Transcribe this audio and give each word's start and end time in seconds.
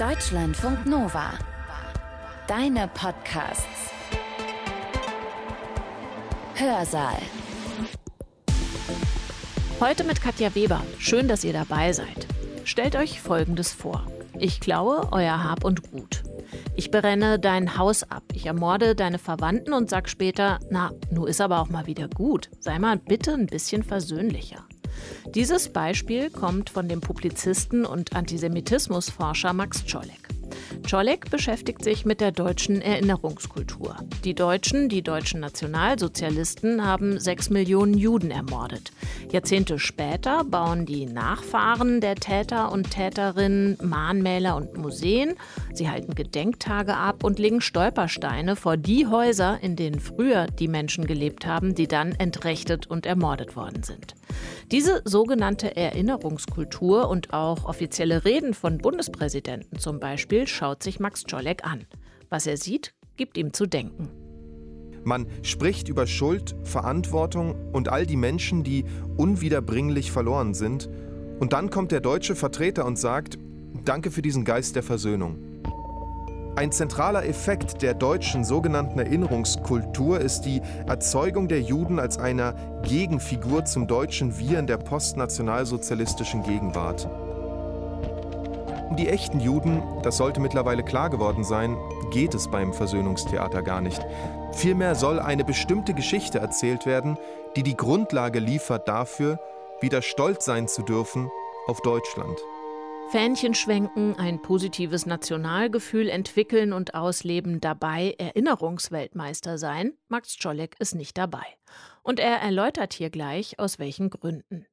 Deutschlandfunk 0.00 0.86
Nova. 0.86 1.34
Deine 2.48 2.88
Podcasts. 2.88 3.90
Hörsaal. 6.54 7.18
Heute 9.78 10.04
mit 10.04 10.22
Katja 10.22 10.54
Weber. 10.54 10.82
Schön, 10.98 11.28
dass 11.28 11.44
ihr 11.44 11.52
dabei 11.52 11.92
seid. 11.92 12.26
Stellt 12.64 12.96
euch 12.96 13.20
Folgendes 13.20 13.74
vor. 13.74 14.06
Ich 14.38 14.60
klaue 14.60 15.06
euer 15.12 15.44
Hab 15.44 15.64
und 15.64 15.92
Gut. 15.92 16.22
Ich 16.76 16.90
berenne 16.90 17.38
dein 17.38 17.76
Haus 17.76 18.02
ab, 18.02 18.22
ich 18.32 18.46
ermorde 18.46 18.94
deine 18.94 19.18
Verwandten 19.18 19.74
und 19.74 19.90
sag 19.90 20.08
später, 20.08 20.60
na, 20.70 20.92
nu 21.10 21.26
ist 21.26 21.42
aber 21.42 21.60
auch 21.60 21.68
mal 21.68 21.86
wieder 21.86 22.08
gut. 22.08 22.48
Sei 22.58 22.78
mal 22.78 22.96
bitte 22.96 23.34
ein 23.34 23.48
bisschen 23.48 23.82
versöhnlicher. 23.82 24.64
Dieses 25.34 25.72
Beispiel 25.72 26.30
kommt 26.30 26.70
von 26.70 26.88
dem 26.88 27.00
Publizisten 27.00 27.84
und 27.84 28.14
Antisemitismusforscher 28.14 29.52
Max 29.52 29.84
Czolek. 29.84 30.29
Czolek 30.86 31.30
beschäftigt 31.30 31.84
sich 31.84 32.04
mit 32.04 32.20
der 32.20 32.32
deutschen 32.32 32.82
Erinnerungskultur. 32.82 33.96
Die 34.24 34.34
Deutschen, 34.34 34.88
die 34.88 35.02
deutschen 35.02 35.40
Nationalsozialisten, 35.40 36.84
haben 36.84 37.18
sechs 37.18 37.50
Millionen 37.50 37.94
Juden 37.94 38.30
ermordet. 38.30 38.92
Jahrzehnte 39.30 39.78
später 39.78 40.44
bauen 40.44 40.86
die 40.86 41.06
Nachfahren 41.06 42.00
der 42.00 42.16
Täter 42.16 42.72
und 42.72 42.90
Täterinnen 42.90 43.78
Mahnmäler 43.82 44.56
und 44.56 44.76
Museen. 44.76 45.34
Sie 45.72 45.88
halten 45.88 46.14
Gedenktage 46.14 46.96
ab 46.96 47.24
und 47.24 47.38
legen 47.38 47.60
Stolpersteine 47.60 48.56
vor 48.56 48.76
die 48.76 49.06
Häuser, 49.06 49.58
in 49.62 49.76
denen 49.76 50.00
früher 50.00 50.46
die 50.46 50.68
Menschen 50.68 51.06
gelebt 51.06 51.46
haben, 51.46 51.74
die 51.74 51.88
dann 51.88 52.12
entrechtet 52.12 52.86
und 52.86 53.06
ermordet 53.06 53.56
worden 53.56 53.82
sind. 53.82 54.14
Diese 54.70 55.02
sogenannte 55.04 55.76
Erinnerungskultur 55.76 57.08
und 57.08 57.32
auch 57.32 57.64
offizielle 57.64 58.24
Reden 58.24 58.54
von 58.54 58.78
Bundespräsidenten 58.78 59.78
zum 59.78 59.98
Beispiel 59.98 60.39
schaut 60.46 60.82
sich 60.82 61.00
Max 61.00 61.24
Czolek 61.24 61.64
an. 61.64 61.86
Was 62.28 62.46
er 62.46 62.56
sieht, 62.56 62.94
gibt 63.16 63.36
ihm 63.36 63.52
zu 63.52 63.66
denken. 63.66 64.10
Man 65.04 65.26
spricht 65.42 65.88
über 65.88 66.06
Schuld, 66.06 66.54
Verantwortung 66.62 67.54
und 67.72 67.88
all 67.88 68.06
die 68.06 68.16
Menschen, 68.16 68.64
die 68.64 68.84
unwiederbringlich 69.16 70.12
verloren 70.12 70.54
sind. 70.54 70.88
Und 71.38 71.52
dann 71.52 71.70
kommt 71.70 71.90
der 71.90 72.00
deutsche 72.00 72.36
Vertreter 72.36 72.84
und 72.84 72.98
sagt, 72.98 73.38
danke 73.84 74.10
für 74.10 74.22
diesen 74.22 74.44
Geist 74.44 74.76
der 74.76 74.82
Versöhnung. 74.82 75.38
Ein 76.56 76.72
zentraler 76.72 77.24
Effekt 77.24 77.80
der 77.80 77.94
deutschen 77.94 78.44
sogenannten 78.44 78.98
Erinnerungskultur 78.98 80.20
ist 80.20 80.42
die 80.42 80.60
Erzeugung 80.86 81.48
der 81.48 81.62
Juden 81.62 81.98
als 81.98 82.18
einer 82.18 82.54
Gegenfigur 82.82 83.64
zum 83.64 83.86
deutschen 83.86 84.38
Wir 84.38 84.58
in 84.58 84.66
der 84.66 84.76
postnationalsozialistischen 84.76 86.42
Gegenwart. 86.42 87.08
Um 88.90 88.96
die 88.96 89.08
echten 89.08 89.38
Juden, 89.38 89.84
das 90.02 90.16
sollte 90.16 90.40
mittlerweile 90.40 90.82
klar 90.82 91.10
geworden 91.10 91.44
sein, 91.44 91.76
geht 92.10 92.34
es 92.34 92.50
beim 92.50 92.72
Versöhnungstheater 92.72 93.62
gar 93.62 93.80
nicht. 93.80 94.04
Vielmehr 94.50 94.96
soll 94.96 95.20
eine 95.20 95.44
bestimmte 95.44 95.94
Geschichte 95.94 96.40
erzählt 96.40 96.86
werden, 96.86 97.16
die 97.54 97.62
die 97.62 97.76
Grundlage 97.76 98.40
liefert 98.40 98.88
dafür, 98.88 99.38
wieder 99.80 100.02
stolz 100.02 100.44
sein 100.44 100.66
zu 100.66 100.82
dürfen 100.82 101.30
auf 101.68 101.80
Deutschland. 101.82 102.36
Fähnchen 103.12 103.54
schwenken, 103.54 104.16
ein 104.18 104.42
positives 104.42 105.06
Nationalgefühl 105.06 106.08
entwickeln 106.08 106.72
und 106.72 106.94
ausleben, 106.94 107.60
dabei 107.60 108.16
Erinnerungsweltmeister 108.18 109.56
sein, 109.56 109.92
Max 110.08 110.36
Czolek 110.36 110.74
ist 110.80 110.96
nicht 110.96 111.16
dabei. 111.16 111.46
Und 112.02 112.18
er 112.18 112.38
erläutert 112.38 112.92
hier 112.92 113.10
gleich, 113.10 113.56
aus 113.60 113.78
welchen 113.78 114.10
Gründen. 114.10 114.66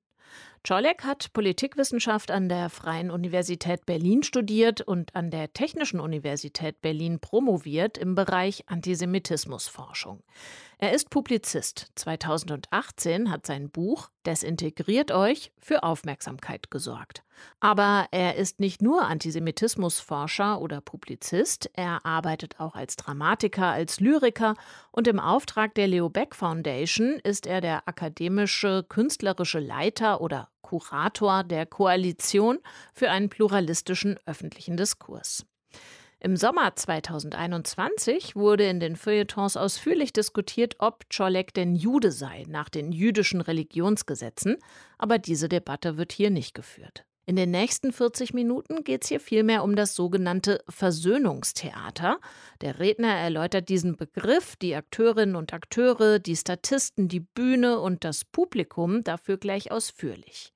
Czolek 0.67 1.03
hat 1.05 1.31
Politikwissenschaft 1.31 2.29
an 2.29 2.49
der 2.49 2.69
Freien 2.69 3.09
Universität 3.09 3.85
Berlin 3.85 4.21
studiert 4.21 4.81
und 4.81 5.15
an 5.15 5.31
der 5.31 5.53
Technischen 5.53 6.01
Universität 6.01 6.81
Berlin 6.81 7.21
promoviert 7.21 7.97
im 7.97 8.15
Bereich 8.15 8.65
Antisemitismusforschung. 8.67 10.23
Er 10.80 10.94
ist 10.94 11.09
Publizist. 11.09 11.88
2018 11.95 13.32
hat 13.32 13.48
sein 13.48 13.71
Buch 13.71 14.11
Desintegriert 14.27 15.11
euch 15.11 15.52
für 15.58 15.82
Aufmerksamkeit 15.82 16.70
gesorgt. 16.70 17.23
Aber 17.60 18.08
er 18.11 18.36
ist 18.36 18.60
nicht 18.60 18.83
nur 18.83 19.04
Antisemitismusforscher 19.05 20.61
oder 20.61 20.82
Publizist, 20.82 21.71
er 21.73 22.05
arbeitet 22.05 22.60
auch 22.60 22.76
als 22.76 22.95
Dramatiker, 22.95 23.67
als 23.67 23.99
Lyriker 23.99 24.54
und 24.92 25.08
im 25.08 25.20
Auftrag 25.20 25.73
der 25.73 25.87
Leo 25.87 26.10
Beck 26.10 26.36
Foundation 26.36 27.20
ist 27.23 27.48
er 27.48 27.61
der 27.61 27.87
akademische, 27.87 28.86
künstlerische 28.87 29.60
Leiter 29.60 30.21
oder 30.21 30.49
Kurator 30.61 31.43
der 31.43 31.66
Koalition 31.66 32.60
für 32.93 33.10
einen 33.10 33.30
pluralistischen 33.30 34.20
öffentlichen 34.27 34.77
Diskurs. 34.77 35.45
Im 36.20 36.36
Sommer 36.36 36.76
2021 36.76 38.36
wurde 38.36 38.67
in 38.67 38.80
den 38.80 38.95
Feuilletons 38.95 39.55
ausführlich 39.55 40.14
diskutiert, 40.14 40.76
ob 40.80 41.08
Czolek 41.10 41.54
denn 41.54 41.76
Jude 41.76 42.11
sei 42.11 42.44
nach 42.48 42.70
den 42.70 42.92
jüdischen 42.92 43.39
Religionsgesetzen, 43.39 44.58
aber 44.98 45.20
diese 45.20 45.48
Debatte 45.48 45.98
wird 45.98 46.11
hier 46.11 46.32
nicht 46.32 46.55
geführt. 46.55 47.05
In 47.28 47.36
den 47.36 47.52
nächsten 47.52 47.92
40 47.92 48.33
Minuten 48.33 48.83
geht 48.83 49.04
es 49.04 49.10
hier 49.10 49.20
vielmehr 49.20 49.64
um 49.64 49.76
das 49.76 49.94
sogenannte 49.94 50.64
Versöhnungstheater. 50.70 52.20
Der 52.61 52.80
Redner 52.80 53.14
erläutert 53.14 53.70
diesen 53.70 53.95
Begriff, 53.98 54.55
die 54.55 54.76
Akteurinnen 54.76 55.36
und 55.36 55.54
Akteure, 55.54 56.20
die 56.20 56.38
Statisten, 56.38 57.10
die 57.10 57.20
Bühne 57.20 57.80
und 57.80 58.05
das 58.05 58.23
Publikum 58.23 59.04
dafür 59.04 59.38
gleich 59.38 59.72
ausführlich. 59.72 60.54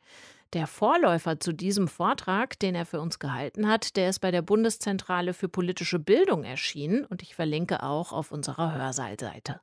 Der 0.54 0.68
Vorläufer 0.68 1.40
zu 1.40 1.54
diesem 1.54 1.88
Vortrag, 1.88 2.60
den 2.60 2.76
er 2.76 2.86
für 2.86 3.00
uns 3.00 3.20
gehalten 3.20 3.70
hat, 3.70 3.96
der 3.96 4.10
ist 4.10 4.20
bei 4.20 4.32
der 4.32 4.42
Bundeszentrale 4.42 5.34
für 5.34 5.48
politische 5.48 5.98
Bildung 5.98 6.44
erschienen 6.44 7.06
und 7.06 7.22
ich 7.22 7.36
verlinke 7.36 7.84
auch 7.84 8.12
auf 8.12 8.34
unserer 8.34 8.76
Hörsaalseite. 8.76 9.62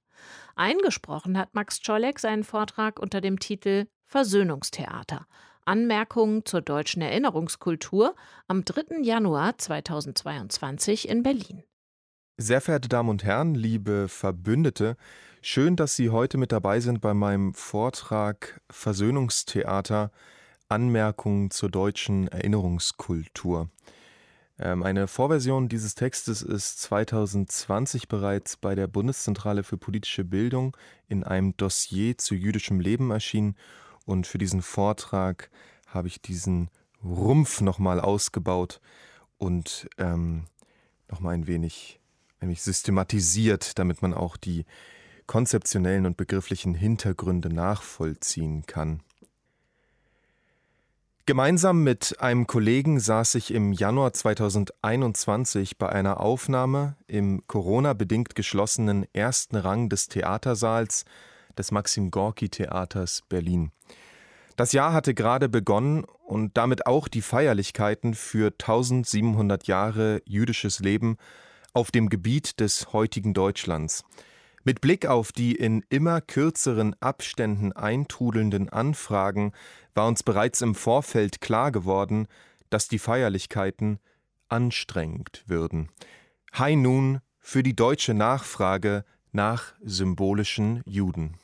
Eingesprochen 0.56 1.36
hat 1.36 1.54
Max 1.54 1.80
Czolek 1.80 2.18
seinen 2.18 2.42
Vortrag 2.42 2.98
unter 2.98 3.20
dem 3.20 3.38
Titel 3.38 3.86
Versöhnungstheater. 4.06 5.26
Anmerkungen 5.66 6.46
zur 6.46 6.62
deutschen 6.62 7.02
Erinnerungskultur 7.02 8.14
am 8.46 8.64
3. 8.64 9.02
Januar 9.02 9.58
2022 9.58 11.06
in 11.06 11.22
Berlin. 11.22 11.62
Sehr 12.38 12.62
verehrte 12.62 12.88
Damen 12.88 13.10
und 13.10 13.24
Herren, 13.24 13.54
liebe 13.54 14.08
Verbündete, 14.08 14.96
schön, 15.42 15.76
dass 15.76 15.96
Sie 15.96 16.08
heute 16.08 16.38
mit 16.38 16.52
dabei 16.52 16.80
sind 16.80 17.02
bei 17.02 17.12
meinem 17.12 17.52
Vortrag 17.52 18.62
Versöhnungstheater 18.70 20.10
Anmerkungen 20.68 21.50
zur 21.50 21.70
deutschen 21.70 22.28
Erinnerungskultur. 22.28 23.68
Ähm, 24.58 24.82
eine 24.82 25.06
Vorversion 25.06 25.68
dieses 25.68 25.94
Textes 25.94 26.42
ist 26.42 26.80
2020 26.80 28.08
bereits 28.08 28.56
bei 28.56 28.74
der 28.74 28.86
Bundeszentrale 28.86 29.62
für 29.62 29.76
politische 29.76 30.24
Bildung 30.24 30.76
in 31.08 31.24
einem 31.24 31.56
Dossier 31.56 32.18
zu 32.18 32.34
jüdischem 32.34 32.80
Leben 32.80 33.10
erschienen 33.10 33.56
und 34.04 34.26
für 34.26 34.38
diesen 34.38 34.62
Vortrag 34.62 35.50
habe 35.86 36.08
ich 36.08 36.20
diesen 36.20 36.70
Rumpf 37.04 37.60
nochmal 37.60 38.00
ausgebaut 38.00 38.80
und 39.38 39.88
ähm, 39.98 40.46
nochmal 41.08 41.34
ein 41.34 41.46
wenig, 41.46 42.00
ein 42.40 42.48
wenig 42.48 42.62
systematisiert, 42.62 43.78
damit 43.78 44.02
man 44.02 44.12
auch 44.12 44.36
die 44.36 44.64
konzeptionellen 45.26 46.06
und 46.06 46.16
begrifflichen 46.16 46.74
Hintergründe 46.74 47.50
nachvollziehen 47.50 48.66
kann. 48.66 49.02
Gemeinsam 51.28 51.82
mit 51.84 52.16
einem 52.20 52.46
Kollegen 52.46 53.00
saß 53.00 53.34
ich 53.34 53.52
im 53.52 53.74
Januar 53.74 54.14
2021 54.14 55.76
bei 55.76 55.90
einer 55.90 56.20
Aufnahme 56.20 56.96
im 57.06 57.42
Corona-bedingt 57.46 58.34
geschlossenen 58.34 59.06
ersten 59.12 59.56
Rang 59.56 59.90
des 59.90 60.08
Theatersaals 60.08 61.04
des 61.58 61.70
Maxim 61.70 62.10
Gorki 62.10 62.48
Theaters 62.48 63.24
Berlin. 63.28 63.72
Das 64.56 64.72
Jahr 64.72 64.94
hatte 64.94 65.12
gerade 65.12 65.50
begonnen 65.50 66.06
und 66.26 66.56
damit 66.56 66.86
auch 66.86 67.08
die 67.08 67.20
Feierlichkeiten 67.20 68.14
für 68.14 68.46
1700 68.46 69.66
Jahre 69.66 70.22
jüdisches 70.24 70.78
Leben 70.78 71.18
auf 71.74 71.90
dem 71.90 72.08
Gebiet 72.08 72.58
des 72.58 72.94
heutigen 72.94 73.34
Deutschlands. 73.34 74.02
Mit 74.64 74.80
Blick 74.80 75.06
auf 75.06 75.32
die 75.32 75.54
in 75.54 75.84
immer 75.88 76.20
kürzeren 76.20 76.94
Abständen 77.00 77.72
eintrudelnden 77.72 78.68
Anfragen 78.68 79.52
war 79.94 80.06
uns 80.06 80.22
bereits 80.22 80.60
im 80.60 80.74
Vorfeld 80.74 81.40
klar 81.40 81.72
geworden, 81.72 82.26
dass 82.70 82.88
die 82.88 82.98
Feierlichkeiten 82.98 83.98
anstrengend 84.48 85.44
würden. 85.46 85.88
High 86.56 86.76
nun 86.76 87.20
für 87.38 87.62
die 87.62 87.76
deutsche 87.76 88.14
Nachfrage 88.14 89.04
nach 89.32 89.74
symbolischen 89.82 90.82
Juden. 90.84 91.38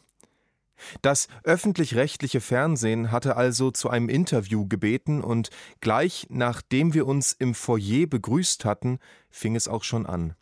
Das 1.02 1.28
öffentlich-rechtliche 1.44 2.40
Fernsehen 2.40 3.10
hatte 3.10 3.36
also 3.36 3.70
zu 3.70 3.88
einem 3.88 4.08
Interview 4.08 4.66
gebeten 4.66 5.22
und 5.22 5.50
gleich 5.80 6.26
nachdem 6.30 6.94
wir 6.94 7.06
uns 7.06 7.32
im 7.32 7.54
Foyer 7.54 8.06
begrüßt 8.06 8.64
hatten, 8.64 8.98
fing 9.30 9.56
es 9.56 9.68
auch 9.68 9.84
schon 9.84 10.04
an. 10.04 10.34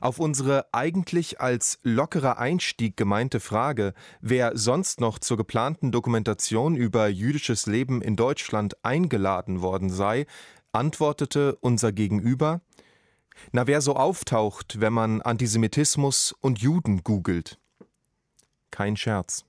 Auf 0.00 0.18
unsere 0.18 0.66
eigentlich 0.72 1.40
als 1.40 1.78
lockerer 1.82 2.38
Einstieg 2.38 2.96
gemeinte 2.96 3.40
Frage, 3.40 3.94
wer 4.20 4.56
sonst 4.56 5.00
noch 5.00 5.18
zur 5.18 5.36
geplanten 5.36 5.92
Dokumentation 5.92 6.76
über 6.76 7.08
jüdisches 7.08 7.66
Leben 7.66 8.02
in 8.02 8.16
Deutschland 8.16 8.82
eingeladen 8.84 9.60
worden 9.62 9.90
sei, 9.90 10.26
antwortete 10.72 11.56
unser 11.60 11.92
Gegenüber, 11.92 12.60
na 13.52 13.66
wer 13.66 13.80
so 13.80 13.96
auftaucht, 13.96 14.80
wenn 14.80 14.92
man 14.92 15.22
Antisemitismus 15.22 16.34
und 16.40 16.60
Juden 16.60 17.02
googelt. 17.02 17.58
Kein 18.70 18.96
Scherz. 18.96 19.44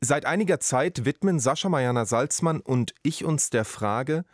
Seit 0.00 0.26
einiger 0.26 0.58
Zeit 0.58 1.04
widmen 1.04 1.38
Sascha 1.38 1.68
Mariana 1.68 2.06
Salzmann 2.06 2.60
und 2.60 2.94
ich 3.02 3.24
uns 3.24 3.50
der 3.50 3.64
Frage, 3.64 4.24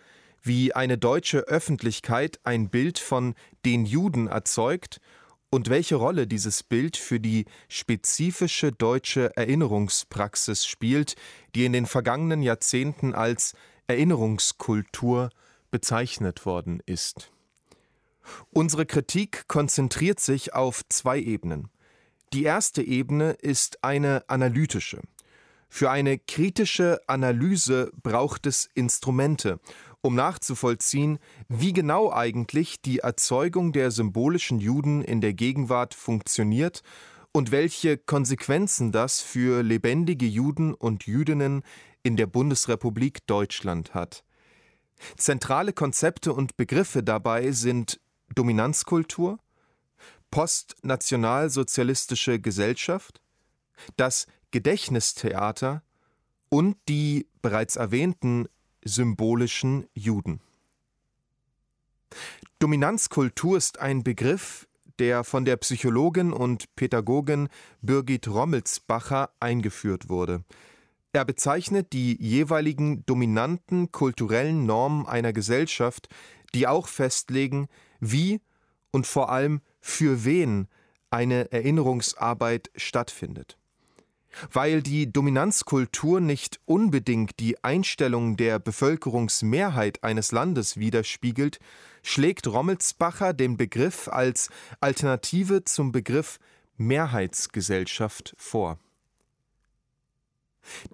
wie 0.43 0.75
eine 0.75 0.99
deutsche 0.99 1.41
Öffentlichkeit 1.41 2.41
ein 2.45 2.71
Bild 2.71 2.99
von 2.99 3.35
den 3.65 3.85
Juden 3.85 4.29
erzeugt 4.29 5.01
und 5.51 5.71
welche 5.71 5.97
Rolle 5.97 6.27
dieses 6.27 6.63
Bild 6.63 6.97
für 6.97 7.21
die 7.21 7.47
spezifische 7.69 8.73
deutsche 8.73 9.37
Erinnerungspraxis 9.37 10.67
spielt, 10.67 11.15
die 11.55 11.65
in 11.65 11.73
den 11.73 11.87
vergangenen 11.87 12.43
Jahrzehnten 12.43 13.15
als 13.15 13.55
Erinnerungskultur 13.87 15.31
bezeichnet 15.71 16.45
worden 16.45 16.83
ist. 16.85 17.31
Unsere 18.51 18.85
Kritik 18.85 19.49
konzentriert 19.49 20.21
sich 20.21 20.55
auf 20.55 20.83
zwei 20.89 21.19
Ebenen. 21.19 21.71
Die 22.35 22.45
erste 22.45 22.83
Ebene 22.83 23.33
ist 23.33 23.83
eine 23.83 24.29
analytische. 24.29 25.01
Für 25.71 25.91
eine 25.91 26.19
kritische 26.19 27.01
Analyse 27.07 27.91
braucht 28.03 28.47
es 28.47 28.69
Instrumente, 28.75 29.61
um 30.01 30.15
nachzuvollziehen, 30.15 31.19
wie 31.49 31.73
genau 31.73 32.13
eigentlich 32.13 32.81
die 32.81 33.01
Erzeugung 33.01 33.73
der 33.73 33.91
symbolischen 33.91 34.61
Juden 34.61 35.03
in 35.03 35.21
der 35.21 35.35
Gegenwart 35.35 35.95
funktioniert 35.95 36.83
und 37.33 37.51
welche 37.51 37.99
Konsequenzen 37.99 38.93
das 38.93 39.21
für 39.21 39.63
lebendige 39.63 40.27
Juden 40.27 40.75
und 40.75 41.07
Jüdinnen 41.07 41.63
in 42.03 42.17
der 42.17 42.27
Bundesrepublik 42.27 43.27
Deutschland 43.27 43.95
hat. 43.95 44.25
Zentrale 45.17 45.73
Konzepte 45.73 46.33
und 46.33 46.57
Begriffe 46.57 47.03
dabei 47.03 47.51
sind 47.53 48.01
Dominanzkultur, 48.35 49.39
postnationalsozialistische 50.31 52.41
Gesellschaft, 52.41 53.21
das 53.97 54.27
Gedächtnistheater 54.51 55.83
und 56.49 56.77
die 56.89 57.29
bereits 57.43 57.77
erwähnten 57.77 58.49
symbolischen 58.89 59.87
Juden. 59.95 60.41
Dominanzkultur 62.59 63.57
ist 63.57 63.79
ein 63.79 64.03
Begriff, 64.03 64.67
der 64.99 65.23
von 65.23 65.45
der 65.45 65.57
Psychologin 65.59 66.33
und 66.33 66.75
Pädagogin 66.75 67.49
Birgit 67.83 68.27
Rommelsbacher 68.27 69.31
eingeführt 69.39 70.09
wurde. 70.09 70.43
Er 71.13 71.25
bezeichnet 71.25 71.93
die 71.93 72.17
jeweiligen 72.21 73.05
dominanten 73.07 73.93
kulturellen 73.93 74.67
Normen 74.67 75.07
einer 75.07 75.33
Gesellschaft, 75.33 76.09
die 76.55 76.67
auch 76.67 76.89
festlegen, 76.89 77.69
wie 78.01 78.41
und 78.91 79.07
vor 79.07 79.31
allem 79.31 79.61
für 79.81 80.25
wen 80.25 80.69
eine 81.11 81.53
Erinnerungsarbeit 81.53 82.71
stattfindet. 82.77 83.58
Weil 84.53 84.83
die 84.83 85.13
Dominanzkultur 85.13 86.21
nicht 86.21 86.61
unbedingt 86.65 87.41
die 87.41 87.63
Einstellung 87.65 88.37
der 88.37 88.59
Bevölkerungsmehrheit 88.59 90.05
eines 90.05 90.33
Landes 90.33 90.77
widerspiegelt, 90.77 91.59
schlägt 92.03 92.47
Rommelsbacher 92.47 93.33
den 93.33 93.57
Begriff 93.57 94.09
als 94.09 94.51
Alternative 94.81 95.65
zum 95.65 95.93
Begriff 95.93 96.39
Mehrheitsgesellschaft 96.77 98.35
vor. 98.37 98.79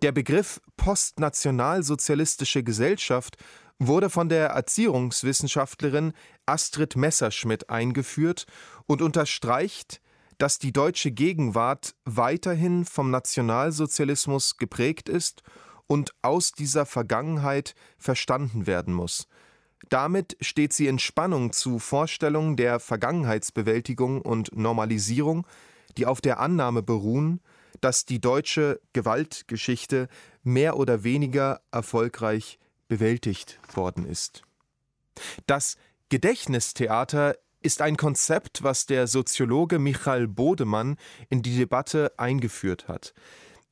Der 0.02 0.12
Begriff 0.12 0.60
postnationalsozialistische 0.76 2.62
Gesellschaft 2.62 3.36
wurde 3.78 4.08
von 4.08 4.28
der 4.28 4.48
Erziehungswissenschaftlerin 4.48 6.12
Astrid 6.46 6.96
Messerschmidt 6.96 7.70
eingeführt 7.70 8.46
und 8.86 9.02
unterstreicht, 9.02 10.00
dass 10.38 10.58
die 10.58 10.72
deutsche 10.72 11.10
Gegenwart 11.10 11.94
weiterhin 12.04 12.84
vom 12.84 13.10
Nationalsozialismus 13.10 14.56
geprägt 14.56 15.08
ist 15.08 15.42
und 15.86 16.14
aus 16.22 16.52
dieser 16.52 16.86
Vergangenheit 16.86 17.74
verstanden 17.98 18.66
werden 18.66 18.94
muss. 18.94 19.28
Damit 19.90 20.36
steht 20.40 20.72
sie 20.72 20.86
in 20.86 20.98
Spannung 20.98 21.52
zu 21.52 21.78
Vorstellungen 21.78 22.56
der 22.56 22.80
Vergangenheitsbewältigung 22.80 24.22
und 24.22 24.56
Normalisierung, 24.56 25.46
die 25.96 26.06
auf 26.06 26.20
der 26.20 26.40
Annahme 26.40 26.82
beruhen, 26.82 27.40
dass 27.80 28.06
die 28.06 28.20
deutsche 28.20 28.80
Gewaltgeschichte 28.92 30.08
mehr 30.42 30.78
oder 30.78 31.04
weniger 31.04 31.60
erfolgreich 31.70 32.58
bewältigt 32.88 33.58
worden 33.74 34.06
ist. 34.06 34.42
Das 35.46 35.76
Gedächtnistheater 36.08 37.36
ist 37.64 37.80
ein 37.80 37.96
Konzept, 37.96 38.62
was 38.62 38.84
der 38.86 39.06
Soziologe 39.06 39.78
Michael 39.78 40.28
Bodemann 40.28 40.96
in 41.30 41.42
die 41.42 41.56
Debatte 41.56 42.12
eingeführt 42.18 42.88
hat. 42.88 43.14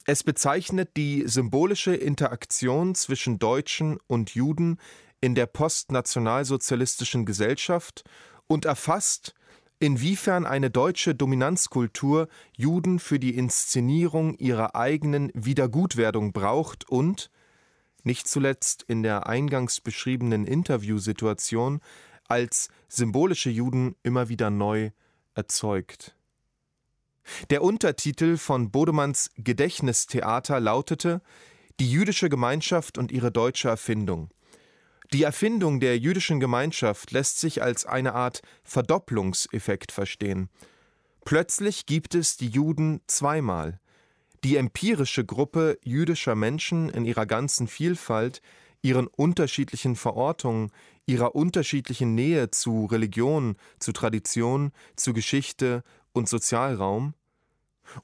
Es 0.06 0.24
bezeichnet 0.24 0.96
die 0.96 1.24
symbolische 1.26 1.94
Interaktion 1.94 2.94
zwischen 2.94 3.38
Deutschen 3.38 3.98
und 4.06 4.34
Juden 4.34 4.78
in 5.20 5.34
der 5.34 5.46
postnationalsozialistischen 5.46 7.26
Gesellschaft 7.26 8.02
und 8.46 8.64
erfasst, 8.64 9.34
inwiefern 9.78 10.46
eine 10.46 10.70
deutsche 10.70 11.14
Dominanzkultur 11.14 12.28
Juden 12.56 12.98
für 12.98 13.18
die 13.18 13.36
Inszenierung 13.36 14.34
ihrer 14.38 14.74
eigenen 14.74 15.30
Wiedergutwerdung 15.34 16.32
braucht 16.32 16.88
und, 16.88 17.30
nicht 18.04 18.26
zuletzt 18.26 18.82
in 18.88 19.02
der 19.02 19.28
eingangs 19.28 19.80
beschriebenen 19.80 20.44
Interviewsituation, 20.44 21.80
als 22.32 22.70
symbolische 22.88 23.50
Juden 23.50 23.94
immer 24.02 24.30
wieder 24.30 24.48
neu 24.48 24.90
erzeugt. 25.34 26.16
Der 27.50 27.62
Untertitel 27.62 28.38
von 28.38 28.70
Bodemanns 28.70 29.30
Gedächtnistheater 29.36 30.58
lautete 30.58 31.20
Die 31.78 31.90
jüdische 31.90 32.30
Gemeinschaft 32.30 32.96
und 32.96 33.12
ihre 33.12 33.30
deutsche 33.30 33.68
Erfindung. 33.68 34.30
Die 35.12 35.24
Erfindung 35.24 35.78
der 35.78 35.98
jüdischen 35.98 36.40
Gemeinschaft 36.40 37.10
lässt 37.10 37.38
sich 37.38 37.62
als 37.62 37.84
eine 37.84 38.14
Art 38.14 38.40
Verdopplungseffekt 38.64 39.92
verstehen. 39.92 40.48
Plötzlich 41.26 41.84
gibt 41.84 42.14
es 42.14 42.38
die 42.38 42.48
Juden 42.48 43.02
zweimal. 43.08 43.78
Die 44.42 44.56
empirische 44.56 45.26
Gruppe 45.26 45.78
jüdischer 45.84 46.34
Menschen 46.34 46.88
in 46.88 47.04
ihrer 47.04 47.26
ganzen 47.26 47.68
Vielfalt, 47.68 48.40
ihren 48.82 49.06
unterschiedlichen 49.06 49.94
Verortungen, 49.94 50.72
ihrer 51.06 51.34
unterschiedlichen 51.34 52.14
Nähe 52.14 52.50
zu 52.50 52.86
Religion, 52.86 53.56
zu 53.78 53.92
Tradition, 53.92 54.72
zu 54.96 55.12
Geschichte 55.12 55.82
und 56.12 56.28
Sozialraum, 56.28 57.14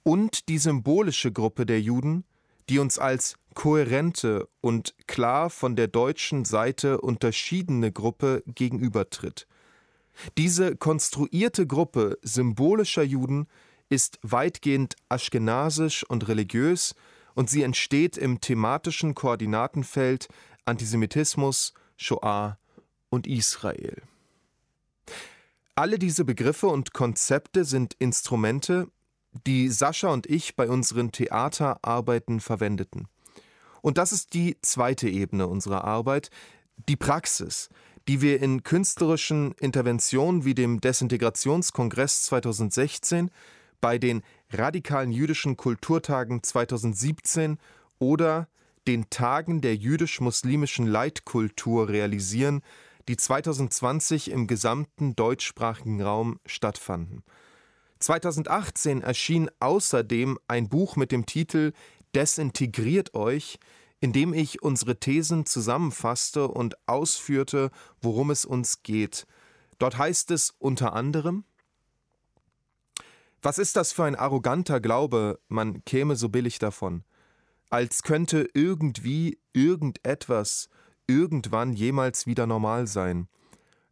und 0.03 0.49
die 0.49 0.59
symbolische 0.59 1.33
Gruppe 1.33 1.65
der 1.65 1.81
Juden, 1.81 2.25
die 2.69 2.79
uns 2.79 2.99
als 2.99 3.37
kohärente 3.55 4.49
und 4.61 4.95
klar 5.07 5.51
von 5.51 5.77
der 5.77 5.89
deutschen 5.89 6.45
Seite 6.45 7.01
unterschiedene 7.01 7.91
Gruppe 7.91 8.43
gegenübertritt. 8.47 9.47
Diese 10.37 10.77
konstruierte 10.77 11.67
Gruppe 11.67 12.19
symbolischer 12.23 13.03
Juden 13.03 13.47
ist 13.89 14.19
weitgehend 14.23 14.97
aschkenasisch 15.09 16.05
und 16.05 16.29
religiös 16.29 16.95
und 17.35 17.49
sie 17.49 17.63
entsteht 17.63 18.19
im 18.19 18.41
thematischen 18.41 19.15
Koordinatenfeld 19.15 20.29
Antisemitismus, 20.65 21.73
Shoah 21.97 22.59
und 23.11 23.27
Israel. 23.27 24.03
Alle 25.75 25.99
diese 25.99 26.25
Begriffe 26.25 26.67
und 26.67 26.93
Konzepte 26.93 27.65
sind 27.65 27.95
Instrumente, 27.99 28.89
die 29.47 29.69
Sascha 29.69 30.09
und 30.09 30.27
ich 30.27 30.57
bei 30.57 30.69
unseren 30.69 31.13
Theaterarbeiten 31.13 32.41
verwendeten. 32.41 33.09
Und 33.81 33.99
das 33.99 34.13
ist 34.13 34.35
die 34.35 34.57
zweite 34.63 35.09
Ebene 35.09 35.47
unserer 35.47 35.85
Arbeit, 35.85 36.31
die 36.89 36.97
Praxis, 36.97 37.69
die 38.09 38.23
wir 38.23 38.43
in 38.43 38.63
künstlerischen 38.63 39.53
Interventionen 39.61 40.45
wie 40.45 40.55
dem 40.55 40.81
Desintegrationskongress 40.81 42.25
2016, 42.25 43.31
bei 43.81 43.99
den 43.99 44.23
radikalen 44.51 45.13
jüdischen 45.13 45.57
Kulturtagen 45.57 46.43
2017 46.43 47.59
oder 47.99 48.49
den 48.87 49.11
Tagen 49.11 49.61
der 49.61 49.77
jüdisch-muslimischen 49.77 50.87
Leitkultur 50.87 51.89
realisieren, 51.89 52.63
die 53.09 53.17
2020 53.17 54.31
im 54.31 54.47
gesamten 54.47 55.17
deutschsprachigen 55.17 56.03
Raum 56.03 56.39
stattfanden. 56.45 57.25
2018 58.01 59.03
erschien 59.03 59.51
außerdem 59.59 60.39
ein 60.47 60.69
Buch 60.69 60.97
mit 60.97 61.11
dem 61.11 61.27
Titel 61.27 61.73
Desintegriert 62.15 63.15
euch, 63.15 63.59
in 64.01 64.13
dem 64.13 64.33
ich 64.33 64.63
unsere 64.63 65.01
Thesen 65.01 65.47
zusammenfasste 65.47 66.49
und 66.49 66.77
ausführte, 66.87 67.71
worum 68.01 68.31
es 68.31 68.45
uns 68.45 68.83
geht. 68.83 69.27
Dort 69.79 69.99
heißt 69.99 70.31
es 70.31 70.55
unter 70.59 70.93
anderem 70.93 71.45
Was 73.43 73.59
ist 73.59 73.77
das 73.77 73.93
für 73.93 74.05
ein 74.05 74.17
arroganter 74.17 74.81
Glaube, 74.81 75.41
man 75.49 75.85
käme 75.85 76.15
so 76.15 76.29
billig 76.29 76.59
davon, 76.59 77.05
als 77.71 78.03
könnte 78.03 78.49
irgendwie 78.55 79.39
irgendetwas 79.53 80.69
irgendwann 81.09 81.73
jemals 81.73 82.27
wieder 82.27 82.47
normal 82.47 82.87
sein. 82.87 83.27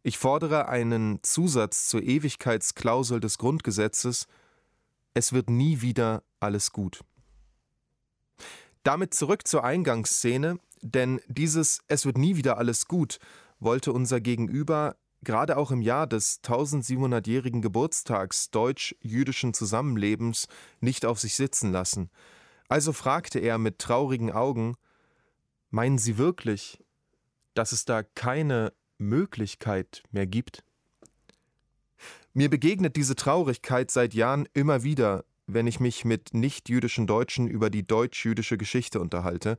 Ich 0.03 0.17
fordere 0.17 0.69
einen 0.69 1.19
Zusatz 1.23 1.89
zur 1.89 2.01
Ewigkeitsklausel 2.01 3.19
des 3.19 3.37
Grundgesetzes, 3.37 4.27
es 5.13 5.33
wird 5.33 5.49
nie 5.49 5.81
wieder 5.81 6.23
alles 6.39 6.71
gut. 6.71 7.01
Damit 8.83 9.13
zurück 9.13 9.45
zur 9.45 9.65
Eingangsszene, 9.65 10.59
denn 10.81 11.19
dieses 11.27 11.81
Es 11.87 12.05
wird 12.05 12.17
nie 12.17 12.37
wieder 12.37 12.57
alles 12.57 12.87
gut 12.87 13.19
wollte 13.59 13.91
unser 13.93 14.21
Gegenüber 14.21 14.95
gerade 15.23 15.57
auch 15.57 15.71
im 15.71 15.81
Jahr 15.81 16.07
des 16.07 16.41
1700-jährigen 16.43 17.61
Geburtstags 17.61 18.51
deutsch-jüdischen 18.51 19.53
Zusammenlebens 19.53 20.47
nicht 20.79 21.05
auf 21.05 21.19
sich 21.19 21.35
sitzen 21.35 21.71
lassen. 21.71 22.09
Also 22.69 22.93
fragte 22.93 23.39
er 23.39 23.57
mit 23.57 23.79
traurigen 23.79 24.31
Augen 24.31 24.75
Meinen 25.69 25.97
Sie 25.97 26.17
wirklich, 26.17 26.81
dass 27.57 27.71
es 27.71 27.85
da 27.85 28.03
keine 28.03 28.73
Möglichkeit 28.97 30.03
mehr 30.11 30.27
gibt? 30.27 30.63
Mir 32.33 32.49
begegnet 32.49 32.95
diese 32.95 33.15
Traurigkeit 33.15 33.89
seit 33.89 34.13
Jahren 34.13 34.47
immer 34.53 34.83
wieder, 34.83 35.25
wenn 35.47 35.65
ich 35.65 35.79
mich 35.79 36.05
mit 36.05 36.33
nichtjüdischen 36.33 37.07
Deutschen 37.07 37.47
über 37.47 37.69
die 37.69 37.87
deutsch-jüdische 37.87 38.57
Geschichte 38.57 38.99
unterhalte. 38.99 39.57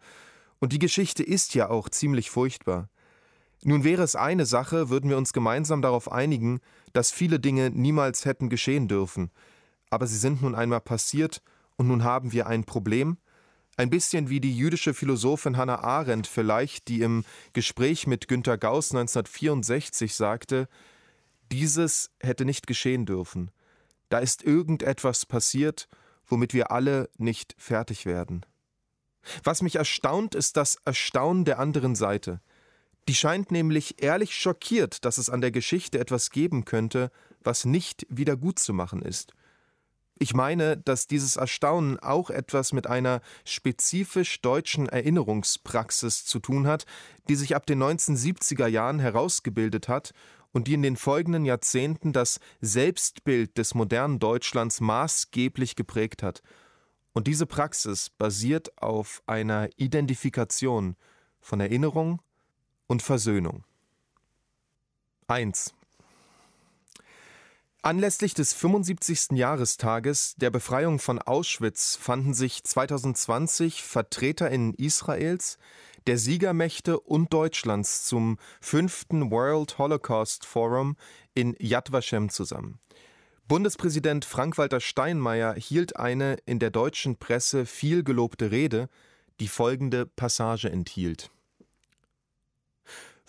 Und 0.61 0.73
die 0.73 0.79
Geschichte 0.79 1.23
ist 1.25 1.55
ja 1.55 1.71
auch 1.71 1.89
ziemlich 1.89 2.31
furchtbar. 2.31 2.89
Nun 3.65 3.83
wäre 3.83 4.03
es 4.03 4.15
eine 4.15 4.47
Sache, 4.47 4.91
würden 4.91 5.11
wir 5.11 5.17
uns 5.17 5.33
gemeinsam 5.33 5.83
darauf 5.83 6.13
einigen, 6.13 6.61
dass 6.93 7.11
viele 7.11 7.41
Dinge 7.41 7.71
niemals 7.71 8.25
hätten 8.25 8.49
geschehen 8.49 8.87
dürfen. 8.87 9.31
Aber 9.91 10.07
sie 10.07 10.19
sind 10.19 10.43
nun 10.43 10.55
einmal 10.55 10.81
passiert 10.81 11.43
und 11.77 11.89
nun 11.89 12.05
haben 12.05 12.33
wir 12.33 12.47
ein 12.47 12.63
Problem. 12.63 13.17
Ein 13.79 13.91
bisschen 13.91 14.29
wie 14.29 14.41
die 14.41 14.57
jüdische 14.57 14.93
Philosophin 14.93 15.57
Hannah 15.57 15.85
Arendt 15.85 16.27
vielleicht, 16.27 16.89
die 16.89 17.01
im 17.01 17.25
Gespräch 17.53 18.09
mit 18.09 18.27
Günter 18.27 18.59
Gauss 18.59 18.91
1964 18.91 20.17
sagte, 20.17 20.67
dieses 21.53 22.11
hätte 22.19 22.45
nicht 22.45 22.67
geschehen 22.67 23.07
dürfen. 23.07 23.53
Da 24.09 24.19
ist 24.19 24.43
irgendetwas 24.43 25.27
passiert, 25.27 25.87
womit 26.27 26.55
wir 26.55 26.73
alle 26.73 27.09
nicht 27.19 27.55
fertig 27.57 28.05
werden. 28.05 28.45
Was 29.45 29.63
mich 29.63 29.77
erstaunt, 29.77 30.35
ist 30.35 30.57
das 30.57 30.79
Erstaunen 30.85 31.45
der 31.45 31.61
anderen 31.61 31.95
Seite. 31.95 32.41
Die 33.07 33.15
scheint 33.15 33.53
nämlich 33.53 34.03
ehrlich 34.03 34.35
schockiert, 34.35 35.05
dass 35.05 35.19
es 35.19 35.31
an 35.31 35.41
der 35.41 35.53
Geschichte 35.53 36.01
etwas 36.01 36.31
geben 36.31 36.65
könnte, 36.65 37.13
was 37.45 37.65
nicht 37.65 38.07
wieder 38.11 38.37
gut 38.37 38.59
zu 38.59 38.75
machen 38.75 39.03
ist. 39.03 39.35
Ich 40.21 40.35
meine, 40.35 40.77
dass 40.77 41.07
dieses 41.07 41.37
Erstaunen 41.37 41.99
auch 42.01 42.31
etwas 42.31 42.73
mit 42.73 42.89
einer 42.89 43.21
spezifisch 43.45 44.41
deutschen 44.41 44.89
Erinnerungspraxis 44.89 46.25
zu 46.25 46.41
tun 46.41 46.67
hat, 46.67 46.87
die 47.29 47.37
sich 47.37 47.55
ab 47.55 47.67
den 47.67 47.83
1970er 47.83 48.67
Jahren 48.67 48.99
herausgebildet 48.99 49.89
hat 49.89 50.13
und 50.53 50.67
die 50.67 50.75
in 50.75 50.83
den 50.83 50.97
folgenden 50.97 51.45
Jahrzehnten 51.45 52.13
das 52.13 52.41
Selbstbild 52.61 53.57
des 53.59 53.75
modernen 53.75 54.19
Deutschlands 54.19 54.81
maßgeblich 54.81 55.77
geprägt 55.77 56.25
hat. 56.25 56.43
Und 57.13 57.29
diese 57.29 57.47
Praxis 57.47 58.11
basiert 58.11 58.77
auf 58.83 59.23
einer 59.27 59.69
Identifikation 59.77 60.97
von 61.41 61.61
Erinnerung 61.61 62.21
und 62.89 63.03
Versöhnung. 63.03 63.65
1. 65.29 65.75
Anlässlich 67.83 68.35
des 68.35 68.55
75. 68.55 69.39
Jahrestages 69.39 70.35
der 70.37 70.51
Befreiung 70.51 70.99
von 70.99 71.21
Auschwitz 71.21 71.95
fanden 71.95 72.35
sich 72.35 72.65
2020 72.65 73.85
VertreterInnen 73.85 74.75
Israels, 74.75 75.59
der 76.09 76.19
Siegermächte 76.19 76.99
und 76.99 77.33
Deutschlands 77.33 78.05
zum 78.05 78.39
fünften 78.61 79.31
World 79.31 79.79
Holocaust 79.79 80.45
Forum 80.45 80.97
in 81.35 81.55
Yad 81.61 81.93
Vashem 81.93 82.31
zusammen. 82.31 82.81
Bundespräsident 83.47 84.25
Frank-Walter 84.25 84.81
Steinmeier 84.81 85.55
hielt 85.55 85.97
eine 85.97 86.37
in 86.47 86.59
der 86.59 86.71
deutschen 86.71 87.17
Presse 87.17 87.65
viel 87.65 88.03
gelobte 88.03 88.51
Rede, 88.51 88.89
die 89.39 89.49
folgende 89.49 90.05
Passage 90.05 90.69
enthielt. 90.69 91.31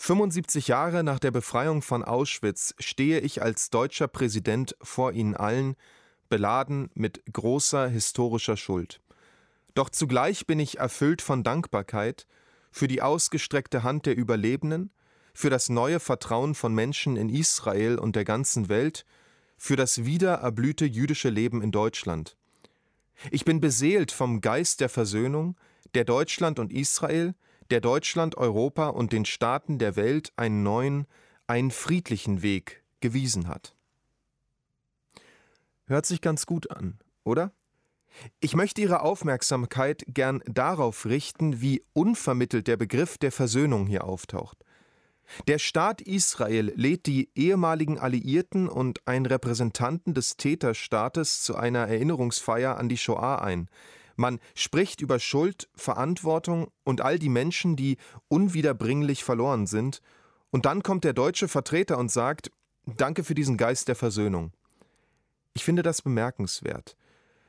75 0.01 0.69
Jahre 0.69 1.03
nach 1.03 1.19
der 1.19 1.29
Befreiung 1.29 1.81
von 1.81 2.05
Auschwitz 2.05 2.73
stehe 2.79 3.19
ich 3.19 3.41
als 3.41 3.69
deutscher 3.69 4.07
Präsident 4.07 4.77
vor 4.81 5.11
Ihnen 5.11 5.35
allen, 5.35 5.75
beladen 6.29 6.89
mit 6.93 7.21
großer 7.31 7.89
historischer 7.89 8.55
Schuld. 8.55 9.01
Doch 9.75 9.89
zugleich 9.89 10.47
bin 10.47 10.57
ich 10.57 10.77
erfüllt 10.77 11.21
von 11.21 11.43
Dankbarkeit 11.43 12.27
für 12.71 12.87
die 12.87 13.01
ausgestreckte 13.01 13.83
Hand 13.83 14.05
der 14.05 14.15
Überlebenden, 14.15 14.91
für 15.33 15.49
das 15.49 15.67
neue 15.67 15.99
Vertrauen 15.99 16.55
von 16.55 16.73
Menschen 16.73 17.17
in 17.17 17.27
Israel 17.27 17.99
und 17.99 18.15
der 18.15 18.23
ganzen 18.23 18.69
Welt, 18.69 19.05
für 19.57 19.75
das 19.75 20.05
wieder 20.05 20.35
erblühte 20.35 20.85
jüdische 20.85 21.29
Leben 21.29 21.61
in 21.61 21.73
Deutschland. 21.73 22.37
Ich 23.31 23.43
bin 23.43 23.59
beseelt 23.59 24.13
vom 24.13 24.39
Geist 24.39 24.79
der 24.79 24.89
Versöhnung, 24.89 25.57
der 25.93 26.05
Deutschland 26.05 26.57
und 26.57 26.71
Israel, 26.71 27.35
der 27.69 27.81
Deutschland, 27.81 28.37
Europa 28.37 28.89
und 28.89 29.13
den 29.13 29.25
Staaten 29.25 29.79
der 29.79 29.95
Welt 29.95 30.31
einen 30.35 30.63
neuen, 30.63 31.05
einen 31.47 31.71
friedlichen 31.71 32.41
Weg 32.41 32.83
gewiesen 32.99 33.47
hat. 33.47 33.75
Hört 35.85 36.05
sich 36.05 36.21
ganz 36.21 36.45
gut 36.45 36.69
an, 36.71 36.99
oder? 37.23 37.51
Ich 38.39 38.55
möchte 38.55 38.81
Ihre 38.81 39.01
Aufmerksamkeit 39.01 40.03
gern 40.07 40.41
darauf 40.45 41.05
richten, 41.05 41.61
wie 41.61 41.83
unvermittelt 41.93 42.67
der 42.67 42.77
Begriff 42.77 43.17
der 43.17 43.31
Versöhnung 43.31 43.87
hier 43.87 44.03
auftaucht. 44.03 44.57
Der 45.47 45.59
Staat 45.59 46.01
Israel 46.01 46.73
lädt 46.75 47.05
die 47.05 47.29
ehemaligen 47.35 47.99
Alliierten 47.99 48.67
und 48.67 49.07
einen 49.07 49.27
Repräsentanten 49.27 50.13
des 50.13 50.37
Täterstaates 50.37 51.43
zu 51.43 51.55
einer 51.55 51.87
Erinnerungsfeier 51.87 52.77
an 52.77 52.89
die 52.89 52.97
Shoah 52.97 53.41
ein, 53.41 53.69
man 54.19 54.39
spricht 54.53 55.01
über 55.01 55.17
Schuld, 55.17 55.69
Verantwortung 55.75 56.67
und 56.83 57.01
all 57.01 57.17
die 57.17 57.29
Menschen, 57.29 57.75
die 57.75 57.97
unwiederbringlich 58.27 59.23
verloren 59.23 59.65
sind, 59.65 60.01
und 60.51 60.65
dann 60.65 60.83
kommt 60.83 61.03
der 61.03 61.13
deutsche 61.13 61.47
Vertreter 61.47 61.97
und 61.97 62.11
sagt 62.11 62.51
Danke 62.85 63.23
für 63.23 63.35
diesen 63.35 63.55
Geist 63.55 63.87
der 63.87 63.95
Versöhnung. 63.95 64.51
Ich 65.53 65.63
finde 65.63 65.83
das 65.83 66.01
bemerkenswert. 66.01 66.97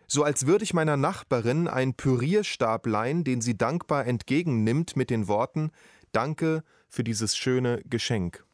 So 0.07 0.23
als 0.23 0.47
würde 0.47 0.65
ich 0.65 0.75
meiner 0.75 0.99
Nachbarin 0.99 1.67
einen 1.67 1.95
Pürierstab 1.95 2.87
leihen, 2.87 3.25
den 3.25 3.41
sie 3.41 3.57
dankbar 3.57 4.07
entgegennimmt 4.07 4.97
mit 4.97 5.09
den 5.11 5.29
Worten 5.29 5.71
Danke 6.12 6.62
für 6.89 7.05
dieses 7.05 7.37
schöne 7.37 7.83
Geschenk. 7.89 8.45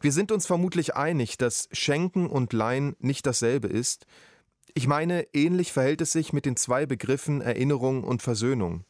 Wir 0.00 0.12
sind 0.12 0.32
uns 0.32 0.46
vermutlich 0.46 0.96
einig, 0.96 1.38
dass 1.38 1.68
Schenken 1.72 2.26
und 2.26 2.52
Leihen 2.52 2.96
nicht 2.98 3.26
dasselbe 3.26 3.68
ist, 3.68 4.06
ich 4.74 4.86
meine, 4.86 5.26
ähnlich 5.34 5.72
verhält 5.72 6.00
es 6.00 6.12
sich 6.12 6.32
mit 6.32 6.46
den 6.46 6.56
zwei 6.56 6.86
Begriffen 6.86 7.40
Erinnerung 7.40 8.04
und 8.04 8.22
Versöhnung. 8.22 8.84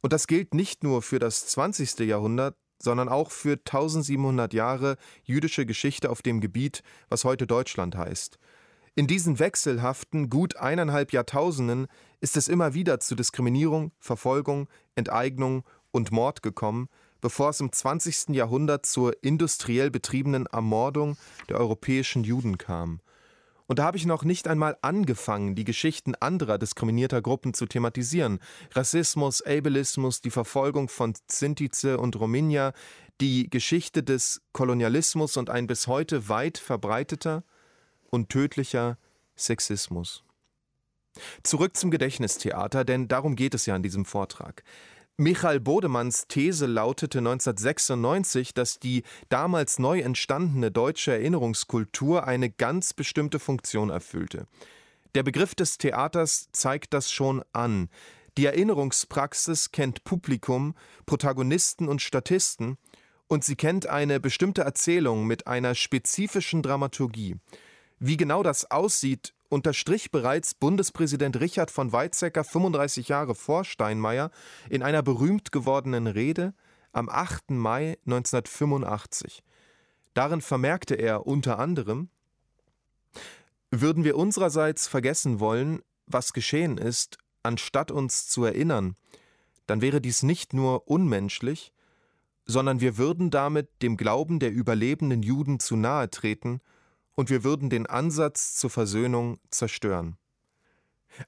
Und 0.00 0.12
das 0.12 0.26
gilt 0.26 0.54
nicht 0.54 0.84
nur 0.84 1.02
für 1.02 1.18
das 1.18 1.46
20. 1.48 1.98
Jahrhundert, 2.00 2.56
sondern 2.80 3.08
auch 3.08 3.30
für 3.30 3.54
1700 3.54 4.54
Jahre 4.54 4.96
jüdische 5.24 5.66
Geschichte 5.66 6.10
auf 6.10 6.22
dem 6.22 6.40
Gebiet, 6.40 6.82
was 7.08 7.24
heute 7.24 7.46
Deutschland 7.46 7.96
heißt. 7.96 8.38
In 8.94 9.06
diesen 9.06 9.38
wechselhaften, 9.38 10.28
gut 10.30 10.56
eineinhalb 10.56 11.12
Jahrtausenden 11.12 11.86
ist 12.20 12.36
es 12.36 12.48
immer 12.48 12.74
wieder 12.74 13.00
zu 13.00 13.14
Diskriminierung, 13.14 13.92
Verfolgung, 13.98 14.68
Enteignung 14.94 15.64
und 15.90 16.10
Mord 16.10 16.42
gekommen, 16.42 16.88
bevor 17.20 17.50
es 17.50 17.60
im 17.60 17.72
20. 17.72 18.30
Jahrhundert 18.30 18.86
zur 18.86 19.12
industriell 19.22 19.90
betriebenen 19.90 20.46
Ermordung 20.46 21.16
der 21.48 21.58
europäischen 21.58 22.24
Juden 22.24 22.58
kam. 22.58 23.00
Und 23.68 23.78
da 23.78 23.84
habe 23.84 23.98
ich 23.98 24.06
noch 24.06 24.24
nicht 24.24 24.48
einmal 24.48 24.78
angefangen, 24.80 25.54
die 25.54 25.64
Geschichten 25.64 26.14
anderer 26.14 26.56
diskriminierter 26.56 27.20
Gruppen 27.20 27.52
zu 27.52 27.66
thematisieren. 27.66 28.40
Rassismus, 28.72 29.42
Ableismus, 29.42 30.22
die 30.22 30.30
Verfolgung 30.30 30.88
von 30.88 31.12
Sintize 31.30 31.98
und 31.98 32.18
Rominia, 32.18 32.72
die 33.20 33.50
Geschichte 33.50 34.02
des 34.02 34.40
Kolonialismus 34.52 35.36
und 35.36 35.50
ein 35.50 35.66
bis 35.66 35.86
heute 35.86 36.30
weit 36.30 36.56
verbreiteter 36.56 37.44
und 38.10 38.30
tödlicher 38.30 38.96
Sexismus. 39.36 40.24
Zurück 41.42 41.76
zum 41.76 41.90
Gedächtnistheater, 41.90 42.86
denn 42.86 43.06
darum 43.06 43.36
geht 43.36 43.52
es 43.52 43.66
ja 43.66 43.76
in 43.76 43.82
diesem 43.82 44.06
Vortrag. 44.06 44.62
Michael 45.20 45.58
Bodemanns 45.58 46.28
These 46.28 46.66
lautete 46.66 47.18
1996, 47.18 48.54
dass 48.54 48.78
die 48.78 49.02
damals 49.28 49.80
neu 49.80 49.98
entstandene 49.98 50.70
deutsche 50.70 51.10
Erinnerungskultur 51.10 52.24
eine 52.28 52.50
ganz 52.50 52.94
bestimmte 52.94 53.40
Funktion 53.40 53.90
erfüllte. 53.90 54.46
Der 55.16 55.24
Begriff 55.24 55.56
des 55.56 55.76
Theaters 55.76 56.50
zeigt 56.52 56.94
das 56.94 57.10
schon 57.10 57.42
an. 57.52 57.88
Die 58.36 58.46
Erinnerungspraxis 58.46 59.72
kennt 59.72 60.04
Publikum, 60.04 60.76
Protagonisten 61.04 61.88
und 61.88 62.00
Statisten, 62.00 62.78
und 63.26 63.42
sie 63.42 63.56
kennt 63.56 63.88
eine 63.88 64.20
bestimmte 64.20 64.62
Erzählung 64.62 65.26
mit 65.26 65.48
einer 65.48 65.74
spezifischen 65.74 66.62
Dramaturgie. 66.62 67.34
Wie 67.98 68.16
genau 68.16 68.44
das 68.44 68.70
aussieht, 68.70 69.34
unterstrich 69.48 70.10
bereits 70.10 70.54
Bundespräsident 70.54 71.40
Richard 71.40 71.70
von 71.70 71.92
Weizsäcker 71.92 72.44
35 72.44 73.08
Jahre 73.08 73.34
vor 73.34 73.64
Steinmeier 73.64 74.30
in 74.68 74.82
einer 74.82 75.02
berühmt 75.02 75.52
gewordenen 75.52 76.06
Rede 76.06 76.54
am 76.92 77.08
8. 77.08 77.50
Mai 77.50 77.98
1985. 78.06 79.42
Darin 80.14 80.40
vermerkte 80.40 80.94
er 80.94 81.26
unter 81.26 81.58
anderem 81.58 82.10
Würden 83.70 84.04
wir 84.04 84.16
unsererseits 84.16 84.88
vergessen 84.88 85.40
wollen, 85.40 85.82
was 86.06 86.32
geschehen 86.32 86.78
ist, 86.78 87.18
anstatt 87.42 87.90
uns 87.90 88.28
zu 88.28 88.44
erinnern, 88.44 88.96
dann 89.66 89.82
wäre 89.82 90.00
dies 90.00 90.22
nicht 90.22 90.54
nur 90.54 90.88
unmenschlich, 90.88 91.72
sondern 92.46 92.80
wir 92.80 92.96
würden 92.96 93.30
damit 93.30 93.68
dem 93.82 93.98
Glauben 93.98 94.38
der 94.40 94.50
überlebenden 94.50 95.22
Juden 95.22 95.60
zu 95.60 95.76
nahe 95.76 96.08
treten 96.08 96.60
und 97.18 97.30
wir 97.30 97.42
würden 97.42 97.68
den 97.68 97.86
Ansatz 97.86 98.54
zur 98.54 98.70
Versöhnung 98.70 99.40
zerstören. 99.50 100.16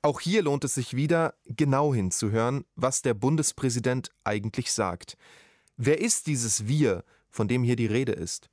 Auch 0.02 0.20
hier 0.20 0.40
lohnt 0.42 0.62
es 0.62 0.76
sich 0.76 0.94
wieder, 0.94 1.34
genau 1.46 1.92
hinzuhören, 1.92 2.64
was 2.76 3.02
der 3.02 3.12
Bundespräsident 3.12 4.12
eigentlich 4.22 4.70
sagt. 4.70 5.16
Wer 5.76 6.00
ist 6.00 6.28
dieses 6.28 6.68
Wir, 6.68 7.02
von 7.28 7.48
dem 7.48 7.64
hier 7.64 7.74
die 7.74 7.86
Rede 7.86 8.12
ist? 8.12 8.50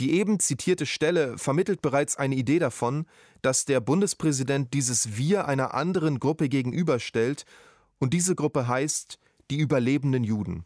Die 0.00 0.12
eben 0.12 0.40
zitierte 0.40 0.86
Stelle 0.86 1.36
vermittelt 1.36 1.82
bereits 1.82 2.16
eine 2.16 2.36
Idee 2.36 2.58
davon, 2.58 3.04
dass 3.42 3.66
der 3.66 3.80
Bundespräsident 3.80 4.72
dieses 4.72 5.18
Wir 5.18 5.46
einer 5.46 5.74
anderen 5.74 6.20
Gruppe 6.20 6.48
gegenüberstellt, 6.48 7.44
und 7.98 8.14
diese 8.14 8.34
Gruppe 8.34 8.66
heißt 8.66 9.18
die 9.50 9.58
überlebenden 9.58 10.24
Juden. 10.24 10.64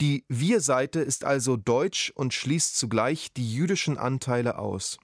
Die 0.00 0.24
Wir-Seite 0.26 0.98
ist 0.98 1.24
also 1.24 1.56
deutsch 1.56 2.10
und 2.16 2.34
schließt 2.34 2.76
zugleich 2.76 3.32
die 3.32 3.54
jüdischen 3.54 3.98
Anteile 3.98 4.58
aus. 4.58 4.98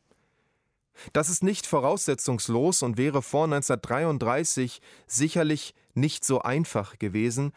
Das 1.13 1.29
ist 1.29 1.43
nicht 1.43 1.67
voraussetzungslos 1.67 2.83
und 2.83 2.99
wäre 2.99 3.23
vor 3.23 3.45
1933 3.45 4.81
sicherlich 5.07 5.75
nicht 5.95 6.25
so 6.25 6.41
einfach 6.41 6.99
gewesen, 6.99 7.53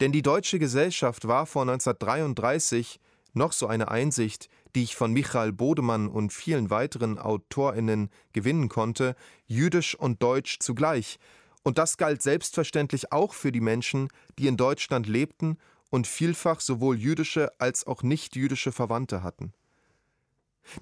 denn 0.00 0.12
die 0.12 0.22
deutsche 0.22 0.58
Gesellschaft 0.58 1.26
war 1.26 1.46
vor 1.46 1.62
1933 1.62 3.00
noch 3.32 3.52
so 3.52 3.66
eine 3.66 3.88
Einsicht, 3.88 4.48
die 4.74 4.82
ich 4.82 4.96
von 4.96 5.12
Michael 5.12 5.52
Bodemann 5.52 6.08
und 6.08 6.32
vielen 6.32 6.70
weiteren 6.70 7.18
Autorinnen 7.18 8.10
gewinnen 8.32 8.68
konnte, 8.68 9.14
jüdisch 9.46 9.94
und 9.94 10.22
deutsch 10.22 10.58
zugleich. 10.60 11.18
Und 11.62 11.78
das 11.78 11.96
galt 11.96 12.22
selbstverständlich 12.22 13.12
auch 13.12 13.32
für 13.32 13.52
die 13.52 13.60
Menschen, 13.60 14.08
die 14.38 14.46
in 14.46 14.56
Deutschland 14.56 15.06
lebten 15.06 15.58
und 15.90 16.06
vielfach 16.06 16.60
sowohl 16.60 16.98
jüdische 16.98 17.50
als 17.58 17.86
auch 17.86 18.02
nichtjüdische 18.02 18.72
Verwandte 18.72 19.22
hatten. 19.22 19.52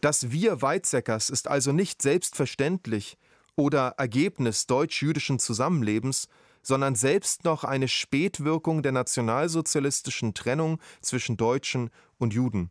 Das 0.01 0.31
Wir 0.31 0.63
Weizsäckers 0.63 1.31
ist 1.31 1.49
also 1.49 1.73
nicht 1.73 2.03
selbstverständlich 2.03 3.17
oder 3.57 3.95
Ergebnis 3.99 4.67
deutsch-jüdischen 4.67 5.39
Zusammenlebens, 5.39 6.29
sondern 6.63 6.95
selbst 6.95 7.45
noch 7.45 7.63
eine 7.65 7.89
Spätwirkung 7.89 8.83
der 8.83 8.93
nationalsozialistischen 8.93 10.35
Trennung 10.35 10.81
zwischen 11.01 11.37
Deutschen 11.37 11.91
und 12.19 12.33
Juden. 12.33 12.71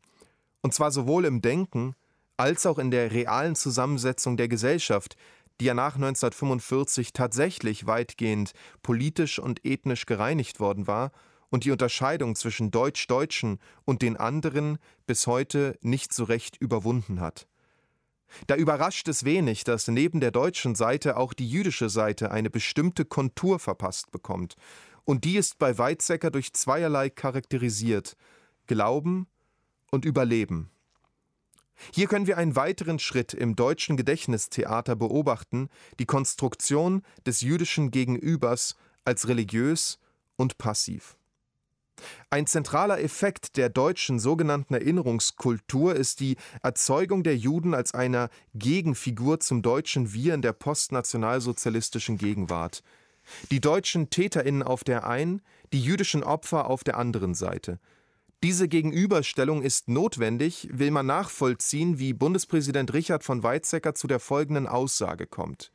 Und 0.62 0.74
zwar 0.74 0.92
sowohl 0.92 1.26
im 1.26 1.42
Denken 1.42 1.96
als 2.38 2.66
auch 2.66 2.80
in 2.80 2.90
der 2.90 3.12
realen 3.12 3.56
Zusammensetzung 3.56 4.38
der 4.38 4.48
Gesellschaft, 4.48 5.16
die 5.62 5.66
ja 5.66 5.74
nach 5.76 5.96
1945 5.96 7.14
tatsächlich 7.14 7.86
weitgehend 7.86 8.54
politisch 8.82 9.38
und 9.38 9.64
ethnisch 9.66 10.06
gereinigt 10.08 10.60
worden 10.60 10.88
war 10.88 11.12
und 11.54 11.66
die 11.66 11.72
Unterscheidung 11.72 12.36
zwischen 12.36 12.72
Deutsch-Deutschen 12.72 13.60
und 13.86 14.02
den 14.02 14.18
anderen 14.18 14.80
bis 15.06 15.28
heute 15.28 15.78
nicht 15.82 16.12
so 16.12 16.24
recht 16.24 16.58
überwunden 16.58 17.20
hat. 17.20 17.48
Da 18.48 18.56
überrascht 18.56 19.08
es 19.08 19.24
wenig, 19.24 19.64
dass 19.64 19.88
neben 19.88 20.20
der 20.20 20.32
deutschen 20.32 20.74
Seite 20.74 21.16
auch 21.16 21.32
die 21.32 21.48
jüdische 21.48 21.90
Seite 21.90 22.32
eine 22.32 22.50
bestimmte 22.50 23.06
Kontur 23.06 23.60
verpasst 23.60 24.10
bekommt, 24.10 24.56
und 25.06 25.26
die 25.26 25.38
ist 25.38 25.60
bei 25.60 25.78
Weizsäcker 25.78 26.32
durch 26.32 26.54
zweierlei 26.54 27.12
charakterisiert 27.12 28.18
Glauben 28.66 29.28
und 29.92 30.06
Überleben. 30.06 30.72
Hier 31.94 32.08
können 32.08 32.26
wir 32.26 32.40
einen 32.40 32.56
weiteren 32.56 32.98
Schritt 32.98 33.36
im 33.36 33.56
deutschen 33.56 33.96
Gedächtnistheater 33.96 34.96
beobachten, 34.96 35.70
die 36.00 36.08
Konstruktion 36.08 37.04
des 37.28 37.42
jüdischen 37.42 37.92
Gegenübers 37.92 38.76
als 39.06 39.28
religiös 39.28 40.00
und 40.36 40.58
passiv. 40.58 41.16
Ein 42.30 42.48
zentraler 42.48 43.00
Effekt 43.02 43.58
der 43.58 43.70
deutschen 43.70 44.20
sogenannten 44.20 44.74
Erinnerungskultur 44.74 45.96
ist 45.96 46.20
die 46.20 46.38
Erzeugung 46.62 47.24
der 47.24 47.38
Juden 47.38 47.74
als 47.74 47.94
einer 47.94 48.30
Gegenfigur 48.56 49.40
zum 49.40 49.62
deutschen 49.62 50.14
Wir 50.14 50.34
in 50.34 50.42
der 50.42 50.54
postnationalsozialistischen 50.54 52.18
Gegenwart. 52.18 52.84
Die 53.52 53.62
deutschen 53.62 54.10
Täterinnen 54.10 54.64
auf 54.64 54.84
der 54.84 55.08
einen, 55.08 55.42
die 55.72 55.82
jüdischen 55.82 56.24
Opfer 56.24 56.70
auf 56.70 56.84
der 56.84 56.98
anderen 56.98 57.36
Seite. 57.36 57.80
Diese 58.44 58.68
Gegenüberstellung 58.68 59.62
ist 59.62 59.88
notwendig, 59.88 60.68
will 60.70 60.92
man 60.92 61.06
nachvollziehen, 61.06 62.00
wie 62.00 62.12
Bundespräsident 62.12 62.94
Richard 62.94 63.24
von 63.24 63.42
Weizsäcker 63.42 63.96
zu 63.96 64.08
der 64.08 64.20
folgenden 64.20 64.68
Aussage 64.68 65.28
kommt. 65.28 65.72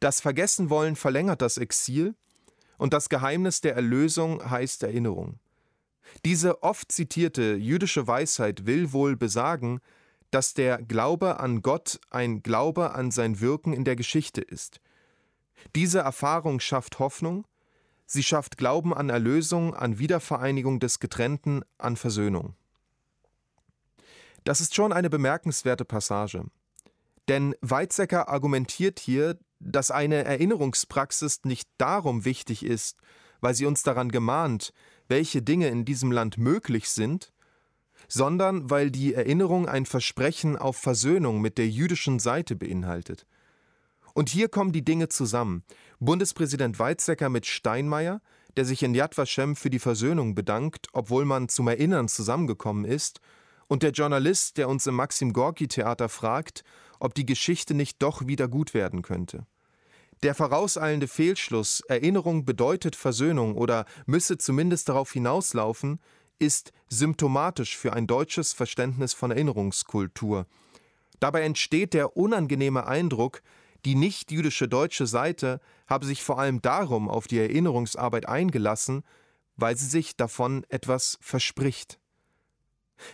Das 0.00 0.20
Vergessenwollen 0.20 0.96
verlängert 0.96 1.42
das 1.42 1.58
Exil, 1.58 2.16
und 2.78 2.92
das 2.92 3.08
Geheimnis 3.08 3.60
der 3.60 3.74
Erlösung 3.74 4.48
heißt 4.48 4.82
Erinnerung. 4.82 5.38
Diese 6.24 6.62
oft 6.62 6.92
zitierte 6.92 7.54
jüdische 7.54 8.06
Weisheit 8.06 8.66
will 8.66 8.92
wohl 8.92 9.16
besagen, 9.16 9.80
dass 10.30 10.54
der 10.54 10.82
Glaube 10.82 11.40
an 11.40 11.62
Gott 11.62 12.00
ein 12.10 12.42
Glaube 12.42 12.94
an 12.94 13.10
sein 13.10 13.40
Wirken 13.40 13.72
in 13.72 13.84
der 13.84 13.96
Geschichte 13.96 14.40
ist. 14.40 14.80
Diese 15.74 16.00
Erfahrung 16.00 16.60
schafft 16.60 16.98
Hoffnung, 16.98 17.46
sie 18.06 18.22
schafft 18.22 18.56
Glauben 18.56 18.94
an 18.94 19.08
Erlösung, 19.08 19.74
an 19.74 19.98
Wiedervereinigung 19.98 20.80
des 20.80 21.00
Getrennten, 21.00 21.62
an 21.78 21.96
Versöhnung. 21.96 22.54
Das 24.44 24.60
ist 24.60 24.74
schon 24.74 24.92
eine 24.92 25.10
bemerkenswerte 25.10 25.84
Passage. 25.84 26.44
Denn 27.28 27.56
Weizsäcker 27.60 28.28
argumentiert 28.28 29.00
hier, 29.00 29.36
dass 29.58 29.90
eine 29.90 30.24
Erinnerungspraxis 30.24 31.40
nicht 31.44 31.68
darum 31.78 32.24
wichtig 32.24 32.64
ist, 32.64 32.98
weil 33.40 33.54
sie 33.54 33.66
uns 33.66 33.82
daran 33.82 34.10
gemahnt, 34.10 34.72
welche 35.08 35.42
Dinge 35.42 35.68
in 35.68 35.84
diesem 35.84 36.12
Land 36.12 36.38
möglich 36.38 36.90
sind, 36.90 37.32
sondern 38.08 38.70
weil 38.70 38.90
die 38.90 39.14
Erinnerung 39.14 39.68
ein 39.68 39.86
Versprechen 39.86 40.56
auf 40.56 40.76
Versöhnung 40.76 41.40
mit 41.40 41.58
der 41.58 41.68
jüdischen 41.68 42.18
Seite 42.18 42.56
beinhaltet. 42.56 43.26
Und 44.14 44.28
hier 44.28 44.48
kommen 44.48 44.72
die 44.72 44.84
Dinge 44.84 45.08
zusammen. 45.08 45.62
Bundespräsident 45.98 46.78
Weizsäcker 46.78 47.28
mit 47.28 47.46
Steinmeier, 47.46 48.20
der 48.56 48.64
sich 48.64 48.82
in 48.82 48.94
Yad 48.94 49.18
Vashem 49.18 49.56
für 49.56 49.70
die 49.70 49.78
Versöhnung 49.78 50.34
bedankt, 50.34 50.88
obwohl 50.92 51.24
man 51.24 51.48
zum 51.48 51.68
Erinnern 51.68 52.08
zusammengekommen 52.08 52.84
ist, 52.84 53.20
und 53.68 53.82
der 53.82 53.90
Journalist, 53.90 54.58
der 54.58 54.68
uns 54.68 54.86
im 54.86 54.94
Maxim 54.94 55.32
Gorki 55.32 55.66
Theater 55.66 56.08
fragt, 56.08 56.62
ob 57.00 57.14
die 57.14 57.26
Geschichte 57.26 57.74
nicht 57.74 58.02
doch 58.02 58.26
wieder 58.26 58.48
gut 58.48 58.74
werden 58.74 59.02
könnte. 59.02 59.46
Der 60.22 60.34
vorauseilende 60.34 61.08
Fehlschluss, 61.08 61.80
Erinnerung 61.88 62.44
bedeutet 62.44 62.96
Versöhnung 62.96 63.54
oder 63.54 63.84
müsse 64.06 64.38
zumindest 64.38 64.88
darauf 64.88 65.12
hinauslaufen, 65.12 66.00
ist 66.38 66.72
symptomatisch 66.88 67.76
für 67.76 67.92
ein 67.92 68.06
deutsches 68.06 68.52
Verständnis 68.52 69.12
von 69.12 69.30
Erinnerungskultur. 69.30 70.46
Dabei 71.20 71.42
entsteht 71.42 71.94
der 71.94 72.16
unangenehme 72.16 72.86
Eindruck, 72.86 73.42
die 73.84 73.94
nichtjüdische 73.94 74.68
deutsche 74.68 75.06
Seite 75.06 75.60
habe 75.86 76.06
sich 76.06 76.22
vor 76.22 76.38
allem 76.38 76.60
darum 76.60 77.08
auf 77.08 77.26
die 77.26 77.38
Erinnerungsarbeit 77.38 78.28
eingelassen, 78.28 79.02
weil 79.56 79.76
sie 79.76 79.86
sich 79.86 80.16
davon 80.16 80.64
etwas 80.68 81.18
verspricht 81.20 81.98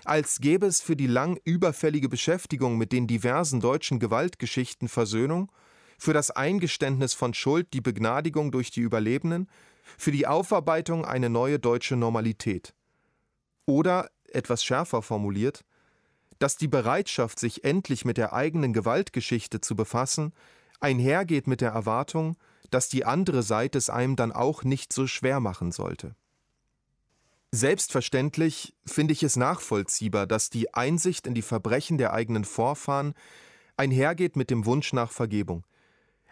als 0.04 0.40
gäbe 0.40 0.66
es 0.66 0.80
für 0.80 0.96
die 0.96 1.06
lang 1.06 1.38
überfällige 1.44 2.08
Beschäftigung 2.08 2.78
mit 2.78 2.92
den 2.92 3.06
diversen 3.06 3.60
deutschen 3.60 3.98
Gewaltgeschichten 3.98 4.88
Versöhnung, 4.88 5.50
für 5.98 6.12
das 6.12 6.30
Eingeständnis 6.30 7.14
von 7.14 7.32
Schuld 7.32 7.72
die 7.72 7.80
Begnadigung 7.80 8.50
durch 8.50 8.70
die 8.70 8.80
Überlebenden, 8.80 9.48
für 9.96 10.12
die 10.12 10.26
Aufarbeitung 10.26 11.04
eine 11.04 11.30
neue 11.30 11.58
deutsche 11.58 11.96
Normalität. 11.96 12.74
Oder, 13.66 14.10
etwas 14.28 14.64
schärfer 14.64 15.02
formuliert, 15.02 15.64
dass 16.38 16.56
die 16.56 16.68
Bereitschaft, 16.68 17.38
sich 17.38 17.64
endlich 17.64 18.04
mit 18.04 18.16
der 18.16 18.32
eigenen 18.32 18.72
Gewaltgeschichte 18.72 19.60
zu 19.60 19.76
befassen, 19.76 20.32
einhergeht 20.80 21.46
mit 21.46 21.60
der 21.60 21.70
Erwartung, 21.70 22.36
dass 22.70 22.88
die 22.88 23.04
andere 23.04 23.42
Seite 23.42 23.78
es 23.78 23.90
einem 23.90 24.16
dann 24.16 24.32
auch 24.32 24.64
nicht 24.64 24.92
so 24.92 25.06
schwer 25.06 25.38
machen 25.38 25.70
sollte. 25.70 26.16
Selbstverständlich 27.54 28.74
finde 28.86 29.12
ich 29.12 29.22
es 29.22 29.36
nachvollziehbar, 29.36 30.26
dass 30.26 30.48
die 30.48 30.72
Einsicht 30.72 31.26
in 31.26 31.34
die 31.34 31.42
Verbrechen 31.42 31.98
der 31.98 32.14
eigenen 32.14 32.44
Vorfahren 32.44 33.12
einhergeht 33.76 34.36
mit 34.36 34.48
dem 34.48 34.64
Wunsch 34.64 34.94
nach 34.94 35.10
Vergebung. 35.10 35.62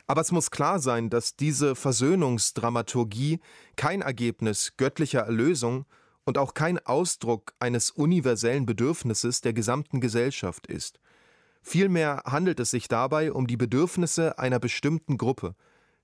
Aber 0.07 0.23
es 0.23 0.33
muss 0.33 0.51
klar 0.51 0.81
sein, 0.81 1.11
dass 1.11 1.37
diese 1.37 1.77
Versöhnungsdramaturgie 1.77 3.39
kein 3.77 4.01
Ergebnis 4.01 4.79
göttlicher 4.79 5.21
Erlösung 5.21 5.85
und 6.25 6.39
auch 6.39 6.55
kein 6.55 6.79
Ausdruck 6.79 7.53
eines 7.61 7.91
universellen 7.91 8.65
Bedürfnisses 8.65 9.43
der 9.43 9.53
gesamten 9.53 10.01
Gesellschaft 10.01 10.67
ist. 10.69 11.01
Vielmehr 11.61 12.23
handelt 12.25 12.61
es 12.61 12.71
sich 12.71 12.89
dabei 12.89 13.31
um 13.31 13.47
die 13.47 13.59
Bedürfnisse 13.59 14.39
einer 14.39 14.59
bestimmten 14.59 15.19
Gruppe, 15.19 15.55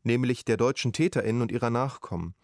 nämlich 0.02 0.44
der 0.44 0.58
deutschen 0.58 0.92
Täterinnen 0.92 1.40
und 1.40 1.50
ihrer 1.50 1.70
Nachkommen. 1.70 2.34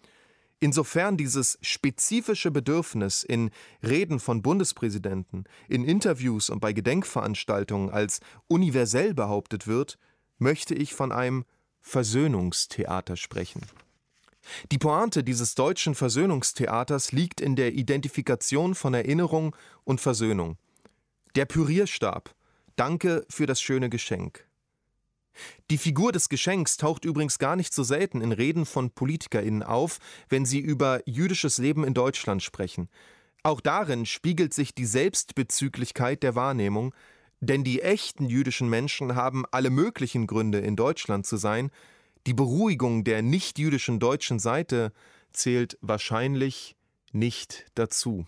Insofern 0.62 1.16
dieses 1.16 1.58
spezifische 1.60 2.52
Bedürfnis 2.52 3.24
in 3.24 3.50
Reden 3.82 4.20
von 4.20 4.42
Bundespräsidenten, 4.42 5.42
in 5.68 5.84
Interviews 5.84 6.50
und 6.50 6.60
bei 6.60 6.72
Gedenkveranstaltungen 6.72 7.90
als 7.90 8.20
universell 8.46 9.12
behauptet 9.12 9.66
wird, 9.66 9.98
möchte 10.38 10.76
ich 10.76 10.94
von 10.94 11.10
einem 11.10 11.44
Versöhnungstheater 11.80 13.16
sprechen. 13.16 13.62
Die 14.70 14.78
Pointe 14.78 15.24
dieses 15.24 15.56
deutschen 15.56 15.96
Versöhnungstheaters 15.96 17.10
liegt 17.10 17.40
in 17.40 17.56
der 17.56 17.72
Identifikation 17.72 18.76
von 18.76 18.94
Erinnerung 18.94 19.56
und 19.82 20.00
Versöhnung. 20.00 20.58
Der 21.34 21.46
Pürierstab. 21.46 22.36
Danke 22.76 23.26
für 23.28 23.46
das 23.46 23.60
schöne 23.60 23.90
Geschenk. 23.90 24.46
Die 25.70 25.78
Figur 25.78 26.12
des 26.12 26.28
Geschenks 26.28 26.76
taucht 26.76 27.04
übrigens 27.04 27.38
gar 27.38 27.56
nicht 27.56 27.72
so 27.72 27.82
selten 27.82 28.20
in 28.20 28.32
Reden 28.32 28.66
von 28.66 28.90
PolitikerInnen 28.90 29.62
auf, 29.62 29.98
wenn 30.28 30.44
sie 30.44 30.60
über 30.60 31.00
jüdisches 31.06 31.58
Leben 31.58 31.84
in 31.84 31.94
Deutschland 31.94 32.42
sprechen. 32.42 32.88
Auch 33.42 33.60
darin 33.60 34.06
spiegelt 34.06 34.54
sich 34.54 34.74
die 34.74 34.86
Selbstbezüglichkeit 34.86 36.22
der 36.22 36.34
Wahrnehmung, 36.34 36.94
denn 37.40 37.64
die 37.64 37.82
echten 37.82 38.26
jüdischen 38.26 38.68
Menschen 38.68 39.16
haben 39.16 39.44
alle 39.50 39.70
möglichen 39.70 40.28
Gründe, 40.28 40.58
in 40.58 40.76
Deutschland 40.76 41.26
zu 41.26 41.36
sein. 41.36 41.70
Die 42.26 42.34
Beruhigung 42.34 43.02
der 43.02 43.20
nicht-jüdischen 43.22 43.98
deutschen 43.98 44.38
Seite 44.38 44.92
zählt 45.32 45.76
wahrscheinlich 45.80 46.76
nicht 47.10 47.66
dazu. 47.74 48.26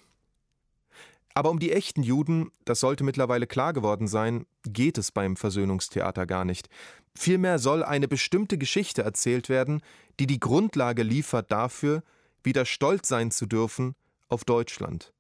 Aber 1.35 1.51
um 1.51 1.59
die 1.59 1.73
echten 1.73 2.05
Juden, 2.05 2.53
das 2.65 2.79
sollte 2.81 3.03
mittlerweile 3.03 3.49
klar 3.49 3.73
geworden 3.73 4.07
sein, 4.07 4.47
geht 4.65 4.99
es 4.99 5.11
beim 5.11 5.37
Versöhnungstheater 5.37 6.27
gar 6.27 6.45
nicht. 6.45 6.69
Vielmehr 7.17 7.59
soll 7.59 7.83
eine 7.83 8.07
bestimmte 8.07 8.57
Geschichte 8.57 9.03
erzählt 9.03 9.49
werden, 9.49 9.83
die 10.21 10.29
die 10.29 10.41
Grundlage 10.41 11.03
liefert 11.03 11.51
dafür, 11.51 12.03
wieder 12.45 12.65
stolz 12.65 13.09
sein 13.09 13.33
zu 13.33 13.47
dürfen 13.47 13.95
auf 14.29 14.45
Deutschland. 14.45 15.13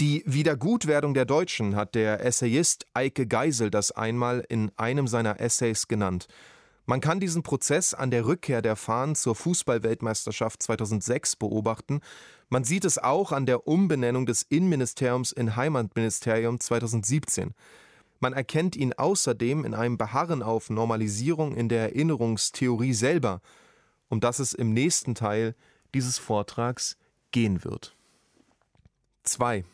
Die 0.00 0.22
Wiedergutwerdung 0.24 1.12
der 1.12 1.26
Deutschen 1.26 1.76
hat 1.76 1.94
der 1.94 2.24
Essayist 2.24 2.86
Eike 2.94 3.26
Geisel 3.26 3.70
das 3.70 3.92
einmal 3.92 4.44
in 4.48 4.72
einem 4.76 5.06
seiner 5.06 5.40
Essays 5.40 5.88
genannt. 5.88 6.26
Man 6.86 7.00
kann 7.00 7.20
diesen 7.20 7.42
Prozess 7.42 7.94
an 7.94 8.10
der 8.10 8.26
Rückkehr 8.26 8.62
der 8.62 8.76
Fahnen 8.76 9.14
zur 9.14 9.34
Fußballweltmeisterschaft 9.34 10.62
2006 10.62 11.36
beobachten. 11.36 12.00
Man 12.48 12.64
sieht 12.64 12.84
es 12.84 12.98
auch 12.98 13.32
an 13.32 13.46
der 13.46 13.66
Umbenennung 13.68 14.26
des 14.26 14.42
Innenministeriums 14.42 15.32
in 15.32 15.56
Heimatministerium 15.56 16.58
2017. 16.58 17.54
Man 18.18 18.32
erkennt 18.32 18.76
ihn 18.76 18.92
außerdem 18.92 19.64
in 19.64 19.74
einem 19.74 19.96
Beharren 19.96 20.42
auf 20.42 20.68
Normalisierung 20.68 21.56
in 21.56 21.68
der 21.68 21.94
Erinnerungstheorie 21.94 22.92
selber, 22.92 23.40
um 24.08 24.20
das 24.20 24.40
es 24.40 24.52
im 24.52 24.74
nächsten 24.74 25.14
Teil 25.14 25.54
dieses 25.94 26.18
Vortrags 26.18 26.98
gehen 27.30 27.64
wird. 27.64 27.94
2. 29.22 29.64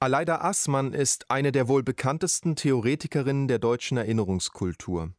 Aleida 0.00 0.40
Aßmann 0.42 0.92
ist 0.92 1.30
eine 1.30 1.52
der 1.52 1.68
wohl 1.68 1.82
bekanntesten 1.82 2.56
Theoretikerinnen 2.56 3.48
der 3.48 3.58
deutschen 3.58 3.96
Erinnerungskultur. 3.96 5.12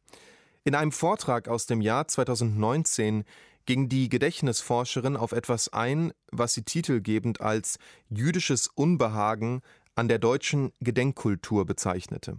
In 0.64 0.74
einem 0.74 0.92
Vortrag 0.92 1.48
aus 1.48 1.66
dem 1.66 1.80
Jahr 1.80 2.08
2019 2.08 3.24
ging 3.66 3.88
die 3.88 4.08
Gedächtnisforscherin 4.08 5.16
auf 5.16 5.32
etwas 5.32 5.72
ein, 5.72 6.12
was 6.30 6.54
sie 6.54 6.62
titelgebend 6.62 7.40
als 7.40 7.78
jüdisches 8.08 8.68
Unbehagen 8.68 9.62
an 9.94 10.08
der 10.08 10.18
deutschen 10.18 10.72
Gedenkkultur 10.80 11.66
bezeichnete. 11.66 12.38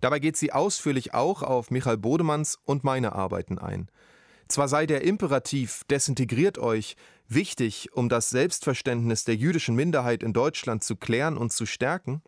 Dabei 0.00 0.18
geht 0.18 0.36
sie 0.36 0.52
ausführlich 0.52 1.14
auch 1.14 1.42
auf 1.42 1.70
Michael 1.70 1.96
Bodemanns 1.96 2.58
und 2.64 2.84
meine 2.84 3.12
Arbeiten 3.12 3.58
ein. 3.58 3.88
Zwar 4.48 4.68
sei 4.68 4.86
der 4.86 5.02
Imperativ 5.02 5.82
desintegriert 5.90 6.58
euch 6.58 6.96
wichtig, 7.28 7.92
um 7.92 8.08
das 8.08 8.30
Selbstverständnis 8.30 9.24
der 9.24 9.36
jüdischen 9.36 9.74
Minderheit 9.74 10.22
in 10.22 10.32
Deutschland 10.32 10.84
zu 10.84 10.96
klären 10.96 11.36
und 11.36 11.52
zu 11.52 11.66
stärken, 11.66 12.22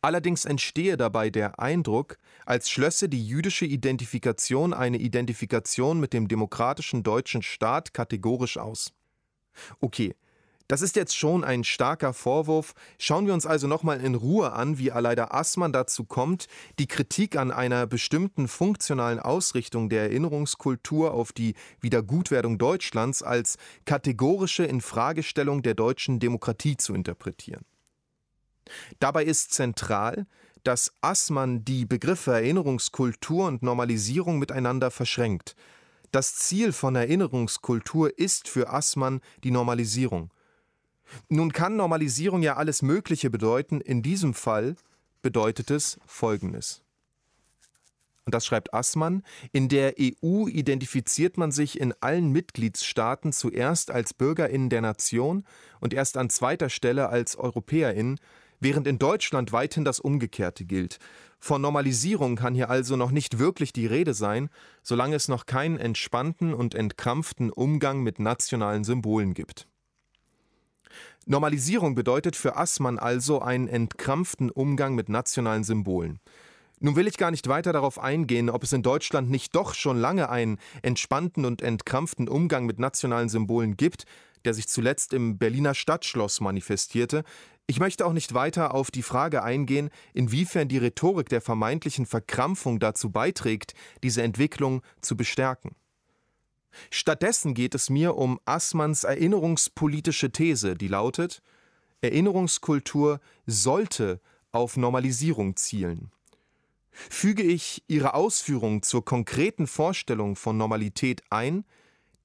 allerdings 0.00 0.44
entstehe 0.44 0.96
dabei 0.96 1.30
der 1.30 1.58
Eindruck, 1.58 2.18
als 2.46 2.70
schlösse 2.70 3.08
die 3.08 3.26
jüdische 3.26 3.64
Identifikation 3.64 4.74
eine 4.74 4.98
Identifikation 4.98 5.98
mit 5.98 6.12
dem 6.12 6.28
demokratischen 6.28 7.02
deutschen 7.02 7.42
Staat 7.42 7.94
kategorisch 7.94 8.58
aus. 8.58 8.92
Okay, 9.80 10.14
das 10.68 10.80
ist 10.80 10.96
jetzt 10.96 11.16
schon 11.16 11.44
ein 11.44 11.62
starker 11.62 12.14
Vorwurf. 12.14 12.74
Schauen 12.98 13.26
wir 13.26 13.34
uns 13.34 13.44
also 13.44 13.66
nochmal 13.66 14.00
in 14.00 14.14
Ruhe 14.14 14.52
an, 14.52 14.78
wie 14.78 14.90
Aleida 14.90 15.28
Aßmann 15.30 15.72
dazu 15.72 16.04
kommt, 16.04 16.46
die 16.78 16.86
Kritik 16.86 17.36
an 17.36 17.50
einer 17.50 17.86
bestimmten 17.86 18.48
funktionalen 18.48 19.18
Ausrichtung 19.18 19.90
der 19.90 20.04
Erinnerungskultur 20.04 21.12
auf 21.12 21.32
die 21.32 21.54
Wiedergutwerdung 21.80 22.56
Deutschlands 22.56 23.22
als 23.22 23.58
kategorische 23.84 24.64
Infragestellung 24.64 25.62
der 25.62 25.74
deutschen 25.74 26.18
Demokratie 26.18 26.76
zu 26.78 26.94
interpretieren. 26.94 27.64
Dabei 28.98 29.24
ist 29.24 29.52
zentral, 29.52 30.26
dass 30.62 30.94
Aßmann 31.02 31.66
die 31.66 31.84
Begriffe 31.84 32.32
Erinnerungskultur 32.32 33.46
und 33.46 33.62
Normalisierung 33.62 34.38
miteinander 34.38 34.90
verschränkt. 34.90 35.56
Das 36.10 36.36
Ziel 36.36 36.72
von 36.72 36.96
Erinnerungskultur 36.96 38.18
ist 38.18 38.48
für 38.48 38.72
Aßmann 38.72 39.20
die 39.42 39.50
Normalisierung. 39.50 40.30
Nun 41.28 41.52
kann 41.52 41.76
Normalisierung 41.76 42.42
ja 42.42 42.56
alles 42.56 42.82
Mögliche 42.82 43.30
bedeuten. 43.30 43.80
In 43.80 44.02
diesem 44.02 44.34
Fall 44.34 44.76
bedeutet 45.22 45.70
es 45.70 45.98
Folgendes. 46.06 46.82
Und 48.24 48.34
das 48.34 48.46
schreibt 48.46 48.72
Assmann, 48.72 49.22
in 49.52 49.68
der 49.68 49.94
EU 50.00 50.48
identifiziert 50.48 51.36
man 51.36 51.52
sich 51.52 51.78
in 51.78 51.92
allen 52.00 52.30
Mitgliedstaaten 52.30 53.32
zuerst 53.32 53.90
als 53.90 54.14
Bürgerinnen 54.14 54.70
der 54.70 54.80
Nation 54.80 55.44
und 55.80 55.92
erst 55.92 56.16
an 56.16 56.30
zweiter 56.30 56.70
Stelle 56.70 57.10
als 57.10 57.36
Europäerinnen, 57.36 58.18
während 58.60 58.86
in 58.86 58.98
Deutschland 58.98 59.52
weithin 59.52 59.84
das 59.84 60.00
Umgekehrte 60.00 60.64
gilt. 60.64 60.98
Von 61.38 61.60
Normalisierung 61.60 62.36
kann 62.36 62.54
hier 62.54 62.70
also 62.70 62.96
noch 62.96 63.10
nicht 63.10 63.38
wirklich 63.38 63.74
die 63.74 63.86
Rede 63.86 64.14
sein, 64.14 64.48
solange 64.82 65.16
es 65.16 65.28
noch 65.28 65.44
keinen 65.44 65.76
entspannten 65.76 66.54
und 66.54 66.74
entkrampften 66.74 67.50
Umgang 67.50 68.02
mit 68.02 68.18
nationalen 68.20 68.84
Symbolen 68.84 69.34
gibt. 69.34 69.66
Normalisierung 71.26 71.94
bedeutet 71.94 72.36
für 72.36 72.56
Assmann 72.56 72.98
also 72.98 73.40
einen 73.40 73.68
entkrampften 73.68 74.50
Umgang 74.50 74.94
mit 74.94 75.08
nationalen 75.08 75.64
Symbolen. 75.64 76.20
Nun 76.80 76.96
will 76.96 77.06
ich 77.06 77.16
gar 77.16 77.30
nicht 77.30 77.48
weiter 77.48 77.72
darauf 77.72 77.98
eingehen, 77.98 78.50
ob 78.50 78.62
es 78.62 78.72
in 78.72 78.82
Deutschland 78.82 79.30
nicht 79.30 79.54
doch 79.54 79.74
schon 79.74 79.96
lange 79.96 80.28
einen 80.28 80.58
entspannten 80.82 81.44
und 81.44 81.62
entkrampften 81.62 82.28
Umgang 82.28 82.66
mit 82.66 82.78
nationalen 82.78 83.28
Symbolen 83.28 83.76
gibt, 83.76 84.04
der 84.44 84.54
sich 84.54 84.68
zuletzt 84.68 85.14
im 85.14 85.38
Berliner 85.38 85.74
Stadtschloss 85.74 86.40
manifestierte. 86.40 87.24
Ich 87.66 87.80
möchte 87.80 88.04
auch 88.04 88.12
nicht 88.12 88.34
weiter 88.34 88.74
auf 88.74 88.90
die 88.90 89.02
Frage 89.02 89.42
eingehen, 89.42 89.88
inwiefern 90.12 90.68
die 90.68 90.78
Rhetorik 90.78 91.30
der 91.30 91.40
vermeintlichen 91.40 92.04
Verkrampfung 92.04 92.78
dazu 92.78 93.10
beiträgt, 93.10 93.72
diese 94.02 94.22
Entwicklung 94.22 94.82
zu 95.00 95.16
bestärken. 95.16 95.74
Stattdessen 96.90 97.54
geht 97.54 97.74
es 97.74 97.90
mir 97.90 98.16
um 98.16 98.40
Assmanns 98.44 99.04
erinnerungspolitische 99.04 100.30
These, 100.30 100.74
die 100.74 100.88
lautet, 100.88 101.42
Erinnerungskultur 102.00 103.20
sollte 103.46 104.20
auf 104.52 104.76
Normalisierung 104.76 105.56
zielen. 105.56 106.10
Füge 106.92 107.42
ich 107.42 107.82
ihre 107.88 108.14
Ausführungen 108.14 108.82
zur 108.82 109.04
konkreten 109.04 109.66
Vorstellung 109.66 110.36
von 110.36 110.56
Normalität 110.56 111.22
ein, 111.30 111.64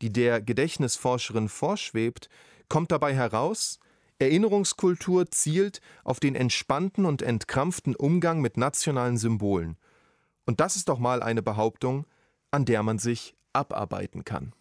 die 0.01 0.11
der 0.11 0.41
Gedächtnisforscherin 0.41 1.49
vorschwebt, 1.49 2.29
kommt 2.67 2.91
dabei 2.91 3.15
heraus, 3.15 3.79
Erinnerungskultur 4.19 5.31
zielt 5.31 5.81
auf 6.03 6.19
den 6.19 6.35
entspannten 6.35 7.05
und 7.05 7.21
entkrampften 7.21 7.95
Umgang 7.95 8.41
mit 8.41 8.57
nationalen 8.57 9.17
Symbolen. 9.17 9.77
Und 10.45 10.59
das 10.59 10.75
ist 10.75 10.89
doch 10.89 10.99
mal 10.99 11.23
eine 11.23 11.41
Behauptung, 11.41 12.05
an 12.51 12.65
der 12.65 12.83
man 12.83 12.99
sich 12.99 13.35
abarbeiten 13.53 14.23
kann. 14.25 14.53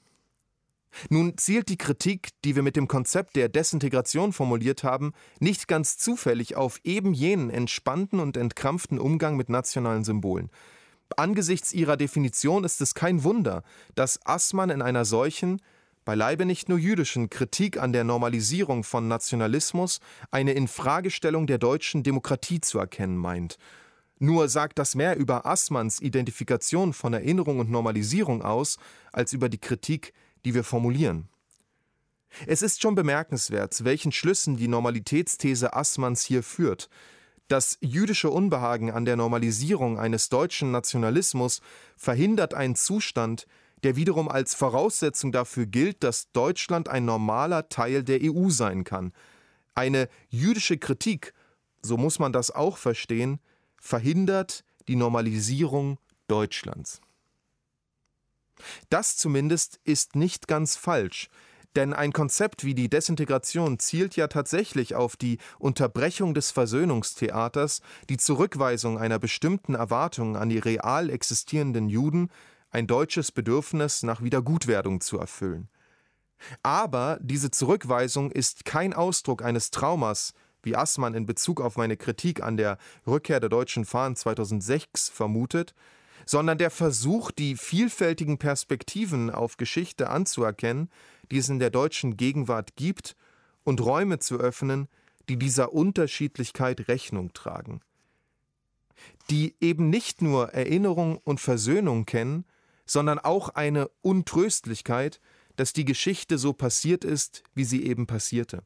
Nun 1.11 1.37
zielt 1.37 1.69
die 1.69 1.77
Kritik, 1.77 2.31
die 2.45 2.57
wir 2.57 2.63
mit 2.63 2.77
dem 2.77 2.89
Konzept 2.89 3.37
der 3.37 3.49
Desintegration 3.49 4.33
formuliert 4.33 4.85
haben, 4.85 5.13
nicht 5.39 5.69
ganz 5.69 5.99
zufällig 5.99 6.57
auf 6.57 6.81
eben 6.83 7.13
jenen 7.13 7.51
entspannten 7.51 8.21
und 8.21 8.37
entkrampften 8.37 8.99
Umgang 8.99 9.37
mit 9.37 9.49
nationalen 9.49 10.05
Symbolen. 10.05 10.51
Angesichts 11.17 11.73
ihrer 11.73 11.97
Definition 11.97 12.65
ist 12.65 12.81
es 12.81 12.95
kein 12.95 13.25
Wunder, 13.25 13.63
dass 13.95 14.21
Assmann 14.27 14.71
in 14.71 14.83
einer 14.83 15.05
solchen, 15.05 15.61
beileibe 16.05 16.45
nicht 16.45 16.69
nur 16.69 16.79
jüdischen 16.79 17.31
Kritik 17.31 17.79
an 17.79 17.93
der 17.93 18.05
Normalisierung 18.05 18.85
von 18.85 19.09
Nationalismus 19.09 20.01
eine 20.31 20.53
Infragestellung 20.53 21.47
der 21.47 21.59
deutschen 21.59 22.03
Demokratie 22.03 22.61
zu 22.61 22.79
erkennen 22.79 23.17
meint. 23.17 23.59
Nur 24.19 24.49
sagt 24.49 24.79
das 24.79 24.95
mehr 24.95 25.17
über 25.17 25.47
Assmanns 25.47 26.01
Identifikation 26.01 26.93
von 26.93 27.13
Erinnerung 27.13 27.61
und 27.61 27.71
Normalisierung 27.71 28.43
aus, 28.43 28.77
als 29.13 29.33
über 29.33 29.49
die 29.49 29.59
Kritik, 29.59 30.13
die 30.45 30.55
wir 30.55 30.65
formulieren. 30.65 31.29
Es 32.47 32.63
ist 32.63 32.83
schon 32.83 32.95
bemerkenswert, 32.95 33.73
zu 33.73 33.85
welchen 33.85 34.13
Schlüssen 34.13 34.57
die 34.57 34.69
Normalitätsthese 34.69 35.75
Assmanns 35.75 36.25
hier 36.25 36.43
führt. 36.43 36.89
Das 37.49 37.79
jüdische 37.81 38.31
Unbehagen 38.31 38.91
an 38.91 39.07
der 39.07 39.17
Normalisierung 39.17 39.99
eines 39.99 40.29
deutschen 40.29 40.71
Nationalismus 40.71 41.63
verhindert 41.97 42.53
einen 42.53 42.75
Zustand, 42.75 43.47
der 43.83 43.97
wiederum 43.97 44.29
als 44.29 44.55
Voraussetzung 44.55 45.33
dafür 45.33 45.67
gilt, 45.67 46.03
dass 46.05 46.31
Deutschland 46.33 46.89
ein 46.89 47.05
normaler 47.05 47.69
Teil 47.69 48.03
der 48.03 48.21
EU 48.23 48.51
sein 48.51 48.85
kann. 48.85 49.13
Eine 49.75 50.09
jüdische 50.29 50.77
Kritik, 50.77 51.33
so 51.81 51.97
muss 51.97 52.19
man 52.19 52.33
das 52.33 52.51
auch 52.51 52.77
verstehen, 52.77 53.41
verhindert 53.81 54.65
die 54.89 54.97
Normalisierung 54.97 55.99
Deutschlands. 56.27 57.01
Das 58.91 59.17
zumindest 59.17 59.81
ist 59.85 60.17
nicht 60.17 60.49
ganz 60.49 60.77
falsch, 60.77 61.29
denn 61.77 61.93
ein 61.93 62.13
Konzept 62.13 62.65
wie 62.65 62.75
die 62.75 62.89
Desintegration 62.89 63.79
zielt 63.79 64.17
ja 64.17 64.27
tatsächlich 64.27 64.95
auf 64.95 65.17
die 65.17 65.39
Unterbrechung 65.59 66.35
des 66.35 66.51
Versöhnungstheaters, 66.51 67.83
die 68.09 68.17
Zurückweisung 68.17 68.99
einer 68.99 69.19
bestimmten 69.19 69.75
Erwartung 69.75 70.37
an 70.37 70.49
die 70.49 70.59
real 70.59 71.11
existierenden 71.11 71.89
Juden, 71.89 72.31
ein 72.71 72.87
deutsches 72.87 73.33
Bedürfnis 73.33 74.03
nach 74.03 74.23
Wiedergutwerdung 74.23 75.01
zu 75.01 75.19
erfüllen. 75.19 75.69
Aber 76.63 77.19
diese 77.21 77.51
Zurückweisung 77.51 78.31
ist 78.31 78.65
kein 78.65 78.95
Ausdruck 78.95 79.43
eines 79.43 79.71
Traumas, 79.71 80.35
wie 80.63 80.77
Assmann 80.77 81.15
in 81.15 81.27
Bezug 81.27 81.61
auf 81.61 81.77
meine 81.77 81.97
Kritik 81.97 82.43
an 82.43 82.57
der 82.57 82.79
Rückkehr 83.07 83.41
der 83.41 83.49
deutschen 83.49 83.85
Fahnen 83.85 84.17
2006 84.17 85.09
vermutet, 85.09 85.75
sondern 86.27 86.59
der 86.59 86.71
Versuch, 86.71 87.31
die 87.31 87.57
vielfältigen 87.57 88.39
Perspektiven 88.39 89.31
auf 89.31 89.57
Geschichte 89.57 90.11
anzuerkennen, 90.11 90.91
die 91.31 91.39
es 91.39 91.49
in 91.49 91.59
der 91.59 91.71
deutschen 91.71 92.17
Gegenwart 92.17 92.77
gibt, 92.77 93.17
und 93.65 93.83
Räume 93.83 94.19
zu 94.19 94.39
öffnen, 94.39 94.89
die 95.29 95.39
dieser 95.39 95.75
Unterschiedlichkeit 95.75 96.89
Rechnung 96.89 97.33
tragen. 97.35 97.81
Die 99.31 99.55
eben 99.61 99.91
nicht 99.91 100.23
nur 100.23 100.55
Erinnerung 100.55 101.19
und 101.19 101.41
Versöhnung 101.41 102.07
kennen, 102.07 102.47
sondern 102.87 103.19
auch 103.19 103.51
eine 103.51 103.91
Untröstlichkeit, 104.01 105.21
dass 105.57 105.73
die 105.73 105.85
Geschichte 105.85 106.39
so 106.39 106.53
passiert 106.53 107.05
ist, 107.05 107.43
wie 107.55 107.65
sie 107.65 107.85
eben 107.85 108.07
passierte. 108.07 108.63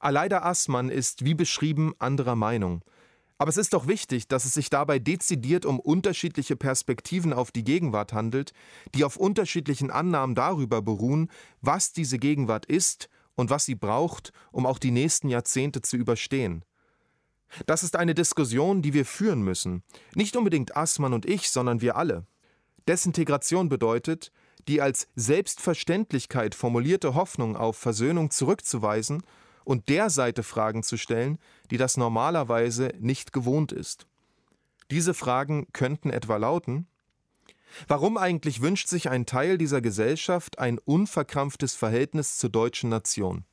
Aleida 0.00 0.42
Assmann 0.42 0.88
ist, 0.88 1.24
wie 1.24 1.34
beschrieben, 1.34 1.94
anderer 1.98 2.36
Meinung 2.36 2.82
aber 3.38 3.50
es 3.50 3.58
ist 3.58 3.74
doch 3.74 3.86
wichtig, 3.86 4.28
dass 4.28 4.44
es 4.44 4.54
sich 4.54 4.70
dabei 4.70 4.98
dezidiert 4.98 5.66
um 5.66 5.78
unterschiedliche 5.78 6.56
Perspektiven 6.56 7.32
auf 7.32 7.50
die 7.50 7.64
Gegenwart 7.64 8.12
handelt, 8.12 8.52
die 8.94 9.04
auf 9.04 9.16
unterschiedlichen 9.16 9.90
Annahmen 9.90 10.34
darüber 10.34 10.80
beruhen, 10.80 11.30
was 11.60 11.92
diese 11.92 12.18
Gegenwart 12.18 12.64
ist 12.64 13.10
und 13.34 13.50
was 13.50 13.66
sie 13.66 13.74
braucht, 13.74 14.32
um 14.52 14.64
auch 14.64 14.78
die 14.78 14.90
nächsten 14.90 15.28
Jahrzehnte 15.28 15.82
zu 15.82 15.96
überstehen. 15.96 16.64
Das 17.66 17.82
ist 17.82 17.94
eine 17.94 18.14
Diskussion, 18.14 18.80
die 18.80 18.94
wir 18.94 19.04
führen 19.04 19.42
müssen. 19.42 19.82
Nicht 20.14 20.36
unbedingt 20.36 20.76
Assmann 20.76 21.12
und 21.12 21.26
ich, 21.26 21.50
sondern 21.50 21.80
wir 21.80 21.96
alle. 21.96 22.26
Desintegration 22.88 23.68
bedeutet, 23.68 24.32
die 24.66 24.80
als 24.80 25.08
Selbstverständlichkeit 25.14 26.54
formulierte 26.54 27.14
Hoffnung 27.14 27.56
auf 27.56 27.76
Versöhnung 27.76 28.30
zurückzuweisen 28.30 29.22
und 29.66 29.88
der 29.88 30.10
Seite 30.10 30.42
Fragen 30.42 30.82
zu 30.82 30.96
stellen, 30.96 31.38
die 31.70 31.76
das 31.76 31.96
normalerweise 31.96 32.92
nicht 33.00 33.32
gewohnt 33.32 33.72
ist. 33.72 34.06
Diese 34.90 35.12
Fragen 35.12 35.66
könnten 35.72 36.10
etwa 36.10 36.36
lauten 36.36 36.86
Warum 37.88 38.16
eigentlich 38.16 38.62
wünscht 38.62 38.88
sich 38.88 39.10
ein 39.10 39.26
Teil 39.26 39.58
dieser 39.58 39.80
Gesellschaft 39.80 40.58
ein 40.58 40.78
unverkrampftes 40.78 41.74
Verhältnis 41.74 42.38
zur 42.38 42.48
deutschen 42.48 42.88
Nation? 42.90 43.44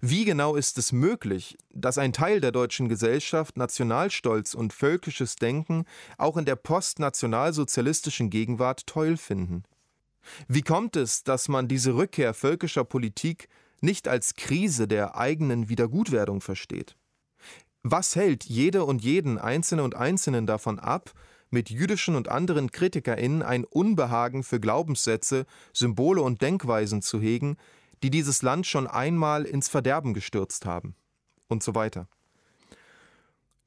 Wie 0.00 0.24
genau 0.24 0.56
ist 0.56 0.76
es 0.76 0.92
möglich, 0.92 1.56
dass 1.72 1.98
ein 1.98 2.12
Teil 2.12 2.40
der 2.40 2.52
deutschen 2.52 2.88
Gesellschaft 2.88 3.56
Nationalstolz 3.56 4.54
und 4.54 4.72
völkisches 4.72 5.36
Denken 5.36 5.84
auch 6.18 6.36
in 6.36 6.44
der 6.44 6.56
postnationalsozialistischen 6.56 8.28
Gegenwart 8.28 8.86
toll 8.86 9.16
finden? 9.16 9.62
Wie 10.48 10.62
kommt 10.62 10.96
es, 10.96 11.22
dass 11.22 11.48
man 11.48 11.68
diese 11.68 11.94
Rückkehr 11.94 12.34
völkischer 12.34 12.84
Politik 12.84 13.48
nicht 13.80 14.08
als 14.08 14.34
Krise 14.34 14.88
der 14.88 15.16
eigenen 15.16 15.68
Wiedergutwerdung 15.68 16.40
versteht. 16.40 16.96
Was 17.82 18.16
hält 18.16 18.44
jede 18.44 18.84
und 18.84 19.02
jeden 19.02 19.38
Einzelne 19.38 19.82
und 19.82 19.94
Einzelnen 19.94 20.46
davon 20.46 20.78
ab, 20.78 21.12
mit 21.50 21.70
jüdischen 21.70 22.16
und 22.16 22.28
anderen 22.28 22.70
KritikerInnen 22.70 23.42
ein 23.42 23.64
Unbehagen 23.64 24.42
für 24.42 24.60
Glaubenssätze, 24.60 25.46
Symbole 25.72 26.20
und 26.20 26.42
Denkweisen 26.42 27.02
zu 27.02 27.20
hegen, 27.20 27.56
die 28.02 28.10
dieses 28.10 28.42
Land 28.42 28.66
schon 28.66 28.86
einmal 28.86 29.44
ins 29.44 29.68
Verderben 29.68 30.12
gestürzt 30.14 30.66
haben? 30.66 30.94
Und 31.48 31.62
so 31.62 31.74
weiter. 31.74 32.08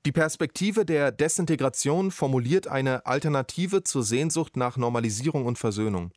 Die 0.05 0.11
Perspektive 0.11 0.85
der 0.85 1.11
Desintegration 1.11 2.11
formuliert 2.11 2.67
eine 2.67 3.05
Alternative 3.05 3.83
zur 3.83 4.03
Sehnsucht 4.03 4.57
nach 4.57 4.77
Normalisierung 4.77 5.45
und 5.45 5.57
Versöhnung. 5.59 6.11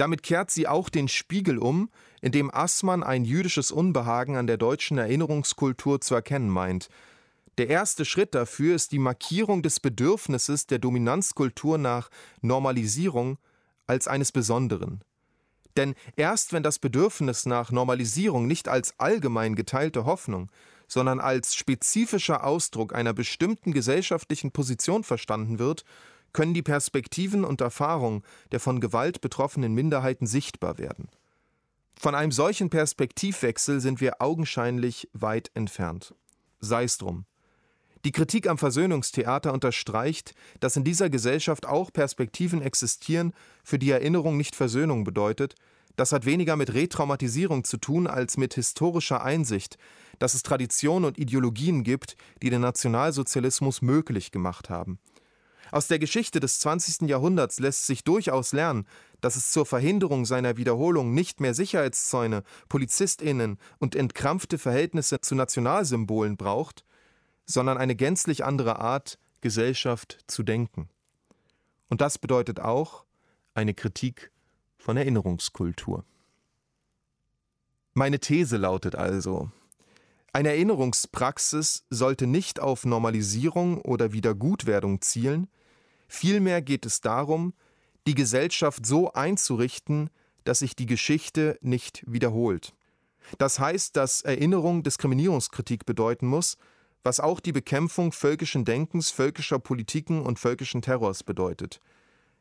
Damit 0.00 0.22
kehrt 0.22 0.50
sie 0.50 0.66
auch 0.66 0.88
den 0.88 1.08
Spiegel 1.08 1.58
um, 1.58 1.90
in 2.22 2.32
dem 2.32 2.50
Assmann 2.50 3.02
ein 3.02 3.26
jüdisches 3.26 3.70
Unbehagen 3.70 4.34
an 4.34 4.46
der 4.46 4.56
deutschen 4.56 4.96
Erinnerungskultur 4.96 6.00
zu 6.00 6.14
erkennen 6.14 6.48
meint. 6.48 6.88
Der 7.58 7.68
erste 7.68 8.06
Schritt 8.06 8.34
dafür 8.34 8.74
ist 8.74 8.92
die 8.92 8.98
Markierung 8.98 9.62
des 9.62 9.78
Bedürfnisses 9.78 10.66
der 10.66 10.78
Dominanzkultur 10.78 11.76
nach 11.76 12.08
Normalisierung 12.40 13.36
als 13.86 14.08
eines 14.08 14.32
Besonderen. 14.32 15.04
Denn 15.76 15.94
erst 16.16 16.54
wenn 16.54 16.62
das 16.62 16.78
Bedürfnis 16.78 17.44
nach 17.44 17.70
Normalisierung 17.70 18.46
nicht 18.46 18.68
als 18.68 18.98
allgemein 18.98 19.54
geteilte 19.54 20.06
Hoffnung, 20.06 20.50
sondern 20.88 21.20
als 21.20 21.54
spezifischer 21.54 22.44
Ausdruck 22.44 22.94
einer 22.94 23.12
bestimmten 23.12 23.74
gesellschaftlichen 23.74 24.50
Position 24.50 25.04
verstanden 25.04 25.58
wird, 25.58 25.84
können 26.32 26.54
die 26.54 26.62
Perspektiven 26.62 27.44
und 27.44 27.60
Erfahrungen 27.60 28.22
der 28.52 28.60
von 28.60 28.80
Gewalt 28.80 29.20
betroffenen 29.20 29.74
Minderheiten 29.74 30.26
sichtbar 30.26 30.78
werden. 30.78 31.08
Von 31.98 32.14
einem 32.14 32.32
solchen 32.32 32.70
Perspektivwechsel 32.70 33.80
sind 33.80 34.00
wir 34.00 34.22
augenscheinlich 34.22 35.08
weit 35.12 35.50
entfernt. 35.54 36.14
Sei 36.58 36.84
es 36.84 36.96
drum. 36.96 37.26
Die 38.04 38.12
Kritik 38.12 38.48
am 38.48 38.56
Versöhnungstheater 38.56 39.52
unterstreicht, 39.52 40.34
dass 40.60 40.76
in 40.76 40.84
dieser 40.84 41.10
Gesellschaft 41.10 41.66
auch 41.66 41.92
Perspektiven 41.92 42.62
existieren, 42.62 43.34
für 43.62 43.78
die 43.78 43.90
Erinnerung 43.90 44.38
nicht 44.38 44.56
Versöhnung 44.56 45.04
bedeutet. 45.04 45.54
Das 45.96 46.12
hat 46.12 46.24
weniger 46.24 46.56
mit 46.56 46.72
Retraumatisierung 46.72 47.64
zu 47.64 47.76
tun 47.76 48.06
als 48.06 48.38
mit 48.38 48.54
historischer 48.54 49.22
Einsicht, 49.22 49.76
dass 50.18 50.32
es 50.32 50.42
Traditionen 50.42 51.04
und 51.04 51.18
Ideologien 51.18 51.84
gibt, 51.84 52.16
die 52.42 52.48
den 52.48 52.62
Nationalsozialismus 52.62 53.82
möglich 53.82 54.30
gemacht 54.30 54.70
haben. 54.70 54.98
Aus 55.72 55.86
der 55.86 55.98
Geschichte 55.98 56.40
des 56.40 56.58
20. 56.60 57.08
Jahrhunderts 57.08 57.60
lässt 57.60 57.86
sich 57.86 58.04
durchaus 58.04 58.52
lernen, 58.52 58.86
dass 59.20 59.36
es 59.36 59.50
zur 59.50 59.66
Verhinderung 59.66 60.24
seiner 60.24 60.56
Wiederholung 60.56 61.14
nicht 61.14 61.40
mehr 61.40 61.54
Sicherheitszäune, 61.54 62.42
Polizistinnen 62.68 63.58
und 63.78 63.94
entkrampfte 63.94 64.58
Verhältnisse 64.58 65.20
zu 65.20 65.34
Nationalsymbolen 65.34 66.36
braucht, 66.36 66.84
sondern 67.46 67.78
eine 67.78 67.96
gänzlich 67.96 68.44
andere 68.44 68.78
Art, 68.80 69.18
Gesellschaft 69.40 70.18
zu 70.26 70.42
denken. 70.42 70.88
Und 71.88 72.00
das 72.00 72.18
bedeutet 72.18 72.60
auch 72.60 73.04
eine 73.54 73.74
Kritik 73.74 74.30
von 74.78 74.96
Erinnerungskultur. 74.96 76.04
Meine 77.94 78.20
These 78.20 78.56
lautet 78.56 78.94
also, 78.94 79.50
eine 80.32 80.50
Erinnerungspraxis 80.50 81.84
sollte 81.90 82.28
nicht 82.28 82.60
auf 82.60 82.84
Normalisierung 82.86 83.80
oder 83.80 84.12
Wiedergutwerdung 84.12 85.00
zielen, 85.00 85.48
Vielmehr 86.12 86.60
geht 86.60 86.86
es 86.86 87.00
darum, 87.00 87.54
die 88.08 88.16
Gesellschaft 88.16 88.84
so 88.84 89.12
einzurichten, 89.12 90.10
dass 90.42 90.58
sich 90.58 90.74
die 90.74 90.86
Geschichte 90.86 91.56
nicht 91.60 92.02
wiederholt. 92.04 92.74
Das 93.38 93.60
heißt, 93.60 93.96
dass 93.96 94.22
Erinnerung 94.22 94.82
Diskriminierungskritik 94.82 95.86
bedeuten 95.86 96.26
muss, 96.26 96.56
was 97.04 97.20
auch 97.20 97.38
die 97.38 97.52
Bekämpfung 97.52 98.10
völkischen 98.10 98.64
Denkens, 98.64 99.12
völkischer 99.12 99.60
Politiken 99.60 100.20
und 100.22 100.40
völkischen 100.40 100.82
Terrors 100.82 101.22
bedeutet. 101.22 101.80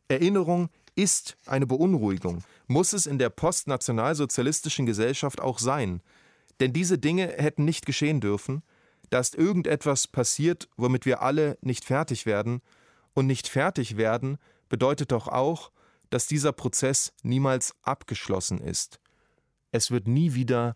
Erinnerung 0.07 0.69
ist 0.95 1.37
eine 1.45 1.67
Beunruhigung, 1.67 2.43
muss 2.65 2.93
es 2.93 3.05
in 3.05 3.19
der 3.19 3.29
postnationalsozialistischen 3.29 4.87
Gesellschaft 4.87 5.41
auch 5.41 5.59
sein. 5.59 6.01
Denn 6.59 6.73
diese 6.73 6.97
Dinge 6.97 7.27
hätten 7.37 7.65
nicht 7.65 7.85
geschehen 7.85 8.19
dürfen, 8.19 8.63
da 9.11 9.19
ist 9.19 9.35
irgendetwas 9.35 10.07
passiert, 10.07 10.67
womit 10.75 11.05
wir 11.05 11.21
alle 11.21 11.59
nicht 11.61 11.85
fertig 11.85 12.25
werden, 12.25 12.61
und 13.13 13.27
nicht 13.27 13.47
fertig 13.47 13.97
werden 13.97 14.37
bedeutet 14.69 15.11
doch 15.11 15.27
auch, 15.27 15.71
dass 16.09 16.27
dieser 16.27 16.51
Prozess 16.51 17.13
niemals 17.23 17.75
abgeschlossen 17.81 18.59
ist. 18.59 18.99
Es 19.71 19.91
wird 19.91 20.07
nie 20.07 20.33
wieder 20.33 20.75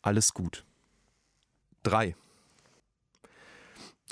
alles 0.00 0.34
gut. 0.34 0.64
3. 1.84 2.14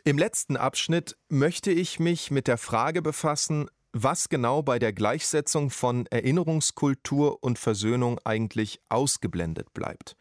Im 0.04 0.18
letzten 0.18 0.56
Abschnitt 0.56 1.16
möchte 1.28 1.70
ich 1.70 2.00
mich 2.00 2.30
mit 2.30 2.46
der 2.46 2.58
Frage 2.58 3.02
befassen, 3.02 3.68
was 3.92 4.28
genau 4.28 4.62
bei 4.62 4.78
der 4.78 4.92
Gleichsetzung 4.92 5.70
von 5.70 6.06
Erinnerungskultur 6.06 7.42
und 7.42 7.58
Versöhnung 7.58 8.18
eigentlich 8.24 8.80
ausgeblendet 8.88 9.74
bleibt. 9.74 10.16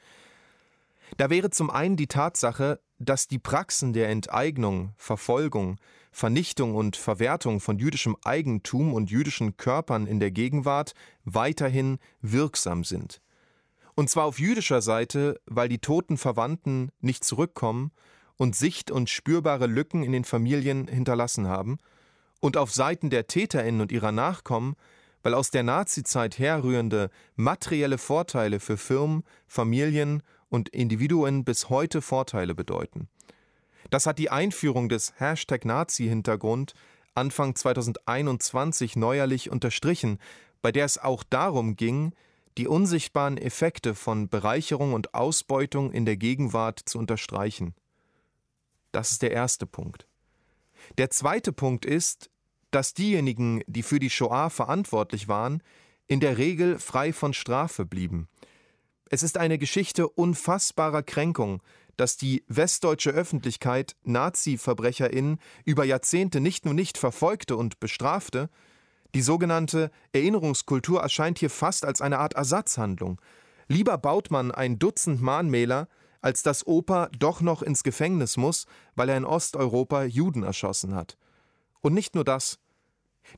Da 1.18 1.30
wäre 1.30 1.50
zum 1.50 1.70
einen 1.70 1.96
die 1.96 2.08
Tatsache, 2.08 2.80
dass 2.98 3.28
die 3.28 3.40
Praxen 3.40 3.94
der 3.94 4.10
Enteignung, 4.10 4.94
Verfolgung, 4.98 5.80
Vernichtung 6.20 6.76
und 6.76 6.98
Verwertung 6.98 7.62
von 7.62 7.80
jüdischem 7.80 8.18
Eigentum 8.26 8.94
und 8.94 9.10
jüdischen 9.10 9.56
Körpern 9.56 10.06
in 10.06 10.20
der 10.20 10.32
Gegenwart 10.32 10.94
weiterhin 11.24 11.98
wirksam 12.20 12.84
sind. 12.84 13.22
Und 13.96 14.10
zwar 14.10 14.26
auf 14.26 14.38
jüdischer 14.38 14.82
Seite, 14.82 15.40
weil 15.46 15.70
die 15.70 15.80
toten 15.80 16.18
Verwandten 16.18 16.92
nicht 17.00 17.24
zurückkommen 17.24 17.92
und 18.36 18.54
sicht- 18.54 18.92
und 18.92 19.10
spürbare 19.10 19.66
Lücken 19.66 20.04
in 20.04 20.12
den 20.12 20.26
Familien 20.26 20.90
hinterlassen 20.90 21.48
haben, 21.48 21.78
und 22.42 22.58
auf 22.58 22.74
Seiten 22.74 23.10
der 23.10 23.28
Täterinnen 23.28 23.80
und 23.80 23.94
ihrer 23.94 24.12
Nachkommen, 24.12 24.76
weil 25.24 25.34
aus 25.34 25.52
der 25.52 25.64
Nazizeit 25.64 26.38
herrührende 26.38 27.12
materielle 27.38 27.98
Vorteile 27.98 28.60
für 28.60 28.76
Firmen, 28.76 29.24
Familien 29.48 30.22
und 30.50 30.68
Individuen 30.68 31.46
bis 31.46 31.70
heute 31.70 32.02
Vorteile 32.02 32.56
bedeuten. 32.56 33.08
Das 33.90 34.06
hat 34.06 34.20
die 34.20 34.30
Einführung 34.30 34.90
des 34.90 35.14
Hashtag 35.18 35.66
Nazi-Hintergrund 35.66 36.74
Anfang 37.16 37.56
2021 37.56 38.96
neuerlich 38.96 39.50
unterstrichen, 39.50 40.20
bei 40.62 40.72
der 40.72 40.86
es 40.86 40.98
auch 40.98 41.24
darum 41.24 41.76
ging, 41.76 42.14
die 42.58 42.68
unsichtbaren 42.68 43.38
Effekte 43.38 43.96
von 43.96 44.30
Bereicherung 44.30 44.94
und 44.94 45.14
Ausbeutung 45.14 45.92
in 45.92 46.06
der 46.06 46.18
Gegenwart 46.18 46.80
zu 46.86 47.00
unterstreichen. 47.00 47.74
Das 48.92 49.12
ist 49.12 49.22
der 49.22 49.32
erste 49.32 49.66
Punkt. 49.66 50.08
Der 50.98 51.10
zweite 51.10 51.52
Punkt 51.52 51.86
ist, 51.86 52.30
dass 52.72 52.94
diejenigen, 52.94 53.64
die 53.68 53.84
für 53.84 54.00
die 54.00 54.10
Shoah 54.10 54.50
verantwortlich 54.50 55.28
waren, 55.28 55.64
in 56.08 56.20
der 56.20 56.38
Regel 56.38 56.80
frei 56.80 57.14
von 57.14 57.34
Strafe 57.34 57.86
blieben. 57.86 58.28
Es 59.10 59.24
ist 59.24 59.38
eine 59.38 59.58
Geschichte 59.58 60.08
unfassbarer 60.08 61.04
Kränkung, 61.04 61.62
dass 62.00 62.16
die 62.16 62.44
westdeutsche 62.48 63.10
Öffentlichkeit 63.10 63.98
Nazi-VerbrecherInnen 64.04 65.40
über 65.66 65.84
Jahrzehnte 65.84 66.40
nicht 66.40 66.64
nur 66.64 66.74
nicht 66.74 66.98
verfolgte 66.98 67.58
und 67.58 67.80
bestrafte, 67.80 68.50
die 69.16 69.22
sogenannte 69.22 69.92
Erinnerungskultur 70.14 71.02
erscheint 71.02 71.40
hier 71.40 71.50
fast 71.50 71.84
als 71.84 72.02
eine 72.02 72.20
Art 72.20 72.36
Ersatzhandlung. 72.36 73.20
Lieber 73.68 73.98
baut 73.98 74.32
man 74.32 74.52
ein 74.52 74.80
Dutzend 74.80 75.22
Mahnmäler, 75.22 75.88
als 76.22 76.44
dass 76.44 76.66
Opa 76.66 77.10
doch 77.18 77.42
noch 77.42 77.62
ins 77.62 77.84
Gefängnis 77.84 78.38
muss, 78.38 78.66
weil 78.96 79.10
er 79.10 79.18
in 79.18 79.26
Osteuropa 79.26 80.04
Juden 80.04 80.44
erschossen 80.44 80.96
hat. 80.96 81.18
Und 81.82 81.94
nicht 81.94 82.16
nur 82.16 82.24
das. 82.24 82.60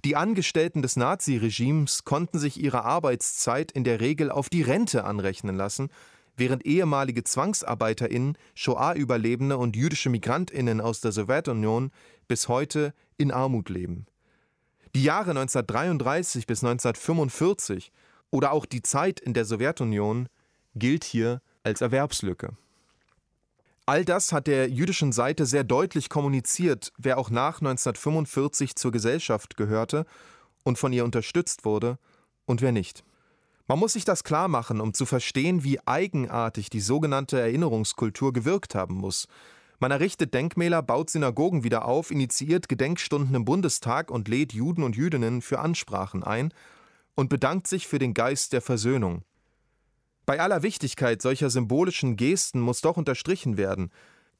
Die 0.06 0.15
Angestellten 0.15 0.82
des 0.82 0.95
Naziregimes 0.95 2.04
konnten 2.04 2.39
sich 2.39 2.60
ihre 2.62 2.84
Arbeitszeit 2.84 3.71
in 3.71 3.84
der 3.84 4.02
Regel 4.02 4.30
auf 4.32 4.50
die 4.50 4.62
Rente 4.62 5.04
anrechnen 5.04 5.56
lassen, 5.56 5.89
während 6.38 6.65
ehemalige 6.65 7.24
ZwangsarbeiterInnen, 7.24 8.38
Shoah-Überlebende 8.56 9.58
und 9.58 9.76
jüdische 9.76 10.10
MigrantInnen 10.10 10.82
aus 10.82 11.02
der 11.02 11.12
Sowjetunion 11.12 11.91
bis 12.28 12.48
heute 12.48 12.94
in 13.17 13.32
Armut 13.32 13.70
leben. 13.70 14.06
Die 14.96 15.04
Jahre 15.04 15.32
1933 15.32 16.48
bis 16.48 16.63
1945 16.63 17.91
oder 18.30 18.52
auch 18.52 18.65
die 18.65 18.82
Zeit 18.82 19.20
in 19.20 19.34
der 19.34 19.46
Sowjetunion 19.46 20.28
gilt 20.76 21.04
hier 21.04 21.41
als 21.63 21.82
Erwerbslücke. 21.82 22.58
All 23.86 24.06
das 24.06 24.32
hat 24.32 24.48
der 24.48 24.70
jüdischen 24.70 25.12
Seite 25.12 25.46
sehr 25.46 25.63
deutlich 25.63 26.10
kommuniziert, 26.10 26.94
wer 26.98 27.17
auch 27.17 27.30
nach 27.30 27.60
1945 27.60 28.76
zur 28.76 28.91
Gesellschaft 28.91 29.58
gehörte 29.58 30.06
und 30.63 30.78
von 30.78 30.94
ihr 30.94 31.04
unterstützt 31.04 31.65
wurde 31.65 31.98
und 32.46 32.62
wer 32.62 32.72
nicht. 32.72 33.04
Man 33.72 33.80
muss 33.80 33.94
sich 33.94 34.04
das 34.04 34.26
klar 34.26 34.50
machen, 34.50 34.82
um 34.82 34.94
zu 34.94 35.06
verstehen, 35.06 35.64
wie 35.64 35.80
eigenartig 35.88 36.70
die 36.70 36.82
sogenannte 36.82 37.40
Erinnerungskultur 37.40 38.34
gewirkt 38.34 38.76
haben 38.76 38.96
muss. 38.96 39.30
Man 39.80 39.92
errichtet 39.92 40.34
Denkmäler, 40.34 40.82
baut 40.82 41.10
Synagogen 41.10 41.64
wieder 41.64 41.86
auf, 41.86 42.12
initiiert 42.12 42.68
Gedenkstunden 42.68 43.34
im 43.34 43.46
Bundestag 43.46 44.12
und 44.12 44.28
lädt 44.28 44.52
Juden 44.52 44.84
und 44.84 44.98
Jüdinnen 44.98 45.42
für 45.42 45.60
Ansprachen 45.60 46.22
ein 46.22 46.54
und 47.16 47.30
bedankt 47.30 47.66
sich 47.66 47.88
für 47.88 47.98
den 47.98 48.14
Geist 48.14 48.52
der 48.52 48.60
Versöhnung. 48.60 49.24
Bei 50.26 50.42
aller 50.42 50.64
Wichtigkeit 50.64 51.22
solcher 51.22 51.50
symbolischen 51.50 52.18
Gesten 52.18 52.60
muss 52.60 52.82
doch 52.82 52.98
unterstrichen 52.98 53.56
werden, 53.56 53.90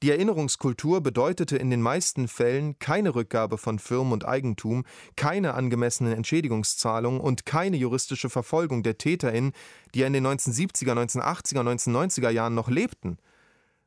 die 0.02 0.10
Erinnerungskultur 0.10 1.02
bedeutete 1.02 1.58
in 1.58 1.70
den 1.70 1.82
meisten 1.82 2.28
Fällen 2.28 2.80
keine 2.80 3.16
Rückgabe 3.16 3.58
von 3.58 3.80
Firmen 3.80 4.14
und 4.14 4.26
Eigentum, 4.26 4.84
keine 5.16 5.54
angemessenen 5.54 6.14
Entschädigungszahlungen 6.14 7.22
und 7.22 7.46
keine 7.46 7.78
juristische 7.78 8.30
Verfolgung 8.30 8.84
der 8.84 8.98
TäterInnen, 8.98 9.54
die 9.94 10.00
ja 10.00 10.08
in 10.08 10.14
den 10.14 10.26
1970er, 10.26 10.94
1980er, 10.94 11.62
1990er 11.62 12.30
Jahren 12.30 12.56
noch 12.56 12.70
lebten. 12.70 13.18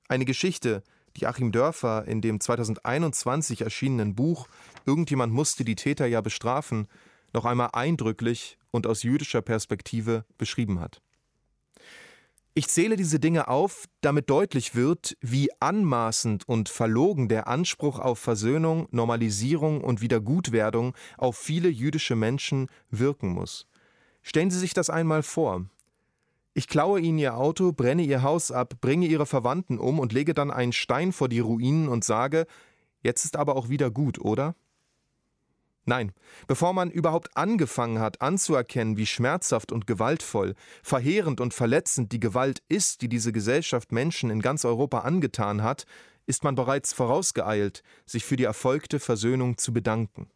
Eine 0.08 0.24
Geschichte, 0.24 0.82
die 1.16 1.26
Achim 1.26 1.52
Dörfer 1.52 2.04
in 2.06 2.20
dem 2.20 2.40
2021 2.40 3.62
erschienenen 3.62 4.14
Buch 4.14 4.48
Irgendjemand 4.86 5.32
musste 5.32 5.64
die 5.64 5.76
Täter 5.76 6.06
ja 6.06 6.20
bestrafen, 6.20 6.88
noch 7.32 7.44
einmal 7.44 7.70
eindrücklich 7.72 8.58
und 8.70 8.86
aus 8.86 9.02
jüdischer 9.02 9.42
Perspektive 9.42 10.24
beschrieben 10.36 10.80
hat. 10.80 11.00
Ich 12.56 12.68
zähle 12.68 12.94
diese 12.94 13.18
Dinge 13.18 13.48
auf, 13.48 13.86
damit 14.00 14.30
deutlich 14.30 14.76
wird, 14.76 15.16
wie 15.20 15.48
anmaßend 15.58 16.48
und 16.48 16.68
verlogen 16.68 17.28
der 17.28 17.48
Anspruch 17.48 17.98
auf 17.98 18.20
Versöhnung, 18.20 18.86
Normalisierung 18.92 19.80
und 19.82 20.00
Wiedergutwerdung 20.00 20.94
auf 21.18 21.36
viele 21.36 21.68
jüdische 21.68 22.14
Menschen 22.14 22.68
wirken 22.90 23.30
muss. 23.30 23.66
Stellen 24.22 24.52
Sie 24.52 24.60
sich 24.60 24.72
das 24.72 24.88
einmal 24.88 25.24
vor. 25.24 25.66
Ich 26.52 26.68
klaue 26.68 27.00
Ihnen 27.00 27.18
Ihr 27.18 27.36
Auto, 27.36 27.72
brenne 27.72 28.02
Ihr 28.02 28.22
Haus 28.22 28.52
ab, 28.52 28.74
bringe 28.80 29.08
Ihre 29.08 29.26
Verwandten 29.26 29.80
um 29.80 29.98
und 29.98 30.12
lege 30.12 30.32
dann 30.32 30.52
einen 30.52 30.72
Stein 30.72 31.10
vor 31.10 31.28
die 31.28 31.40
Ruinen 31.40 31.88
und 31.88 32.04
sage, 32.04 32.46
jetzt 33.02 33.24
ist 33.24 33.34
aber 33.34 33.56
auch 33.56 33.68
wieder 33.68 33.90
gut, 33.90 34.20
oder? 34.20 34.54
Nein, 35.86 36.12
bevor 36.46 36.72
man 36.72 36.90
überhaupt 36.90 37.36
angefangen 37.36 37.98
hat 37.98 38.22
anzuerkennen, 38.22 38.96
wie 38.96 39.06
schmerzhaft 39.06 39.70
und 39.70 39.86
gewaltvoll, 39.86 40.54
verheerend 40.82 41.40
und 41.40 41.52
verletzend 41.52 42.12
die 42.12 42.20
Gewalt 42.20 42.62
ist, 42.68 43.02
die 43.02 43.08
diese 43.08 43.32
Gesellschaft 43.32 43.92
Menschen 43.92 44.30
in 44.30 44.40
ganz 44.40 44.64
Europa 44.64 45.00
angetan 45.00 45.62
hat, 45.62 45.84
ist 46.26 46.42
man 46.42 46.54
bereits 46.54 46.94
vorausgeeilt, 46.94 47.82
sich 48.06 48.24
für 48.24 48.36
die 48.36 48.44
erfolgte 48.44 48.98
Versöhnung 48.98 49.58
zu 49.58 49.74
bedanken. 49.74 50.30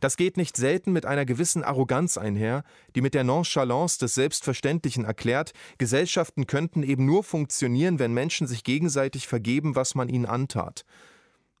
Das 0.00 0.16
geht 0.16 0.36
nicht 0.36 0.56
selten 0.56 0.92
mit 0.92 1.06
einer 1.06 1.24
gewissen 1.24 1.64
Arroganz 1.64 2.16
einher, 2.16 2.64
die 2.94 3.00
mit 3.00 3.14
der 3.14 3.24
Nonchalance 3.24 3.98
des 3.98 4.14
Selbstverständlichen 4.14 5.04
erklärt, 5.04 5.52
Gesellschaften 5.76 6.46
könnten 6.46 6.82
eben 6.82 7.04
nur 7.04 7.24
funktionieren, 7.24 7.98
wenn 7.98 8.14
Menschen 8.14 8.46
sich 8.46 8.64
gegenseitig 8.64 9.26
vergeben, 9.26 9.74
was 9.74 9.94
man 9.94 10.08
ihnen 10.08 10.26
antat. 10.26 10.84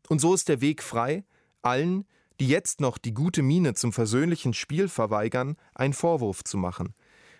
Und 0.08 0.20
so 0.20 0.34
ist 0.34 0.48
der 0.48 0.60
Weg 0.60 0.82
frei, 0.82 1.24
allen, 1.62 2.06
die 2.40 2.48
jetzt 2.48 2.80
noch 2.80 2.98
die 2.98 3.14
gute 3.14 3.42
Miene 3.42 3.74
zum 3.74 3.92
versöhnlichen 3.92 4.54
Spiel 4.54 4.88
verweigern, 4.88 5.56
einen 5.74 5.92
Vorwurf 5.92 6.44
zu 6.44 6.56
machen. 6.56 6.94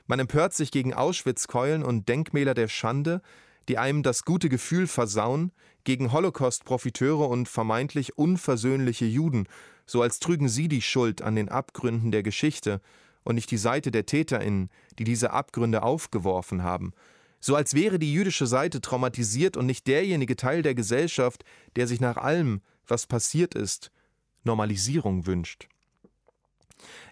Man 0.07 0.18
empört 0.18 0.55
sich 0.55 0.70
gegen 0.70 0.94
Auschwitz-Keulen 0.94 1.83
und 1.83 2.09
Denkmäler 2.09 2.55
der 2.55 2.68
Schande, 2.68 3.22
die 3.68 3.78
einem 3.78 4.02
das 4.02 4.24
gute 4.24 4.48
Gefühl 4.48 4.87
versauen, 4.87 5.52
gegen 5.85 6.12
Holocaust-Profiteure 6.12 7.28
und 7.28 7.48
vermeintlich 7.48 8.16
unversöhnliche 8.18 9.05
Juden, 9.05 9.48
so 9.87 10.02
als 10.02 10.20
trügen 10.20 10.48
sie 10.48 10.68
die 10.68 10.83
Schuld 10.83 11.22
an 11.22 11.35
den 11.35 11.48
Abgründen 11.48 12.12
der 12.12 12.22
Geschichte 12.22 12.81
und 13.24 13.35
nicht 13.35 13.50
die 13.50 13.57
Seite 13.57 13.90
der 13.90 14.07
TäterInnen, 14.07 14.70
die 14.98 15.05
diese 15.05 15.33
Abgründe 15.33 15.83
aufgeworfen 15.83 16.62
haben, 16.62 16.92
so 17.40 17.57
als 17.57 17.74
wäre 17.74 17.98
die 17.98 18.12
jüdische 18.12 18.46
Seite 18.46 18.81
traumatisiert 18.81 19.57
und 19.57 19.66
nicht 19.66 19.88
derjenige 19.88 20.37
Teil 20.37 20.62
der 20.62 20.76
Gesellschaft, 20.76 21.44
der 21.74 21.88
sich 21.88 22.00
nach 22.00 22.16
allem, 22.16 22.62
was 22.87 23.07
passiert 23.09 23.55
ist, 23.55 23.90
Normalisierung 24.44 25.26
wünscht. 25.26 25.68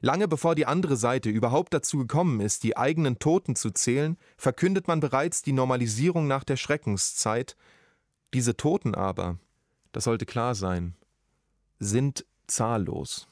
Lange 0.00 0.28
bevor 0.28 0.54
die 0.54 0.66
andere 0.66 0.96
Seite 0.96 1.30
überhaupt 1.30 1.74
dazu 1.74 1.98
gekommen 1.98 2.40
ist, 2.40 2.62
die 2.64 2.76
eigenen 2.76 3.18
Toten 3.18 3.54
zu 3.54 3.70
zählen, 3.70 4.16
verkündet 4.36 4.88
man 4.88 5.00
bereits 5.00 5.42
die 5.42 5.52
Normalisierung 5.52 6.26
nach 6.26 6.44
der 6.44 6.56
Schreckenszeit. 6.56 7.56
Diese 8.34 8.56
Toten 8.56 8.94
aber, 8.94 9.38
das 9.92 10.04
sollte 10.04 10.26
klar 10.26 10.54
sein, 10.54 10.94
sind 11.78 12.24
zahllos. 12.46 13.28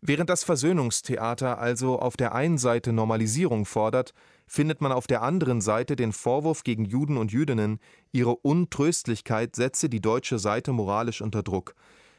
Während 0.00 0.30
das 0.30 0.44
Versöhnungstheater 0.44 1.58
also 1.58 1.98
auf 1.98 2.16
der 2.16 2.34
einen 2.34 2.58
Seite 2.58 2.92
Normalisierung 2.92 3.64
fordert, 3.64 4.14
findet 4.46 4.80
man 4.80 4.92
auf 4.92 5.06
der 5.06 5.22
anderen 5.22 5.60
Seite 5.60 5.96
den 5.96 6.12
Vorwurf 6.12 6.62
gegen 6.62 6.84
Juden 6.84 7.16
und 7.16 7.32
Jüdinnen, 7.32 7.80
ihre 8.12 8.36
Untröstlichkeit 8.36 9.56
setze 9.56 9.88
die 9.88 10.00
deutsche 10.00 10.38
Seite 10.38 10.72
moralisch 10.72 11.20
unter 11.20 11.42
Druck. 11.42 11.74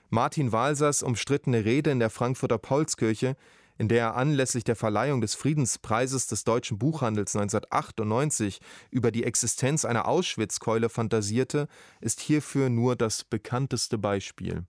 Martin 0.09 0.51
Walsers 0.53 1.03
umstrittene 1.03 1.65
Rede 1.65 1.91
in 1.91 1.99
der 1.99 2.09
Frankfurter 2.09 2.57
Paulskirche, 2.57 3.35
in 3.77 3.89
der 3.89 3.99
er 3.99 4.15
anlässlich 4.15 4.63
der 4.63 4.75
Verleihung 4.75 5.21
des 5.21 5.35
Friedenspreises 5.35 6.27
des 6.27 6.43
deutschen 6.43 6.79
Buchhandels 6.79 7.35
1998 7.35 8.59
über 8.89 9.11
die 9.11 9.23
Existenz 9.23 9.85
einer 9.85 10.07
Auschwitzkeule 10.07 10.89
fantasierte, 10.89 11.67
ist 11.99 12.21
hierfür 12.21 12.69
nur 12.69 12.95
das 12.95 13.23
bekannteste 13.23 13.97
Beispiel. 13.97 14.63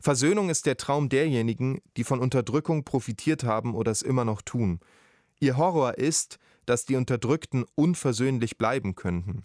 Versöhnung 0.00 0.50
ist 0.50 0.66
der 0.66 0.76
Traum 0.76 1.08
derjenigen, 1.08 1.80
die 1.96 2.04
von 2.04 2.20
Unterdrückung 2.20 2.84
profitiert 2.84 3.44
haben 3.44 3.74
oder 3.74 3.90
es 3.90 4.02
immer 4.02 4.24
noch 4.24 4.40
tun. 4.42 4.80
Ihr 5.40 5.56
Horror 5.56 5.98
ist, 5.98 6.38
dass 6.64 6.84
die 6.84 6.96
Unterdrückten 6.96 7.64
unversöhnlich 7.74 8.56
bleiben 8.56 8.94
könnten. 8.94 9.44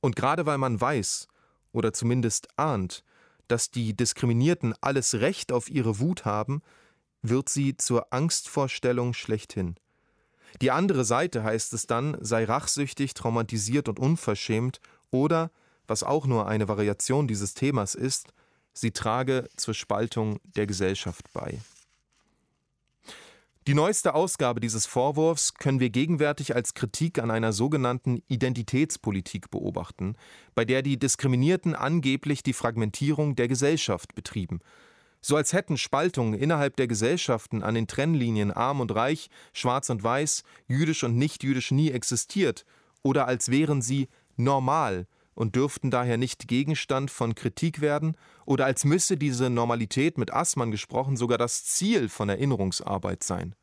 Und 0.00 0.16
gerade 0.16 0.46
weil 0.46 0.58
man 0.58 0.80
weiß 0.80 1.28
oder 1.72 1.92
zumindest 1.92 2.48
ahnt, 2.56 3.02
dass 3.48 3.70
die 3.70 3.96
Diskriminierten 3.96 4.74
alles 4.80 5.14
Recht 5.14 5.52
auf 5.52 5.68
ihre 5.68 5.98
Wut 5.98 6.24
haben, 6.24 6.62
wird 7.22 7.48
sie 7.48 7.76
zur 7.76 8.12
Angstvorstellung 8.12 9.14
schlechthin. 9.14 9.76
Die 10.60 10.70
andere 10.70 11.04
Seite, 11.04 11.42
heißt 11.42 11.72
es 11.72 11.86
dann, 11.86 12.16
sei 12.20 12.44
rachsüchtig, 12.44 13.14
traumatisiert 13.14 13.88
und 13.88 13.98
unverschämt 13.98 14.80
oder, 15.10 15.50
was 15.86 16.02
auch 16.02 16.26
nur 16.26 16.46
eine 16.46 16.68
Variation 16.68 17.28
dieses 17.28 17.54
Themas 17.54 17.94
ist, 17.94 18.32
sie 18.72 18.92
trage 18.92 19.48
zur 19.56 19.74
Spaltung 19.74 20.40
der 20.44 20.66
Gesellschaft 20.66 21.24
bei. 21.32 21.58
Die 23.68 23.74
neueste 23.74 24.14
Ausgabe 24.14 24.60
dieses 24.60 24.86
Vorwurfs 24.86 25.52
können 25.52 25.78
wir 25.78 25.90
gegenwärtig 25.90 26.56
als 26.56 26.72
Kritik 26.72 27.18
an 27.18 27.30
einer 27.30 27.52
sogenannten 27.52 28.22
Identitätspolitik 28.26 29.50
beobachten, 29.50 30.16
bei 30.54 30.64
der 30.64 30.80
die 30.80 30.98
Diskriminierten 30.98 31.74
angeblich 31.74 32.42
die 32.42 32.54
Fragmentierung 32.54 33.36
der 33.36 33.46
Gesellschaft 33.46 34.14
betrieben. 34.14 34.60
So 35.20 35.36
als 35.36 35.52
hätten 35.52 35.76
Spaltungen 35.76 36.32
innerhalb 36.32 36.76
der 36.76 36.86
Gesellschaften 36.86 37.62
an 37.62 37.74
den 37.74 37.86
Trennlinien 37.86 38.52
arm 38.52 38.80
und 38.80 38.94
reich, 38.94 39.28
schwarz 39.52 39.90
und 39.90 40.02
weiß, 40.02 40.44
jüdisch 40.66 41.04
und 41.04 41.18
nichtjüdisch 41.18 41.70
nie 41.70 41.90
existiert, 41.90 42.64
oder 43.02 43.26
als 43.26 43.50
wären 43.50 43.82
sie 43.82 44.08
normal 44.38 45.06
und 45.38 45.54
dürften 45.54 45.92
daher 45.92 46.16
nicht 46.16 46.48
Gegenstand 46.48 47.12
von 47.12 47.36
Kritik 47.36 47.80
werden, 47.80 48.16
oder 48.44 48.64
als 48.66 48.84
müsse 48.84 49.16
diese 49.16 49.50
Normalität 49.50 50.18
mit 50.18 50.32
Assmann 50.32 50.72
gesprochen 50.72 51.16
sogar 51.16 51.38
das 51.38 51.64
Ziel 51.64 52.08
von 52.08 52.28
Erinnerungsarbeit 52.28 53.22
sein. 53.22 53.54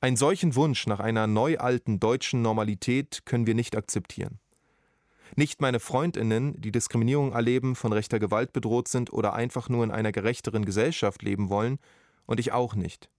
Einen 0.00 0.16
solchen 0.16 0.56
Wunsch 0.56 0.88
nach 0.88 0.98
einer 0.98 1.28
neualten 1.28 2.00
deutschen 2.00 2.42
Normalität 2.42 3.22
können 3.24 3.46
wir 3.46 3.54
nicht 3.54 3.76
akzeptieren. 3.76 4.40
Nicht 5.36 5.60
meine 5.60 5.78
Freundinnen, 5.78 6.60
die 6.60 6.72
Diskriminierung 6.72 7.32
erleben, 7.32 7.76
von 7.76 7.92
rechter 7.92 8.18
Gewalt 8.18 8.52
bedroht 8.52 8.88
sind 8.88 9.12
oder 9.12 9.34
einfach 9.34 9.68
nur 9.68 9.84
in 9.84 9.92
einer 9.92 10.10
gerechteren 10.10 10.64
Gesellschaft 10.64 11.22
leben 11.22 11.50
wollen, 11.50 11.78
und 12.26 12.40
ich 12.40 12.50
auch 12.50 12.74
nicht. 12.74 13.10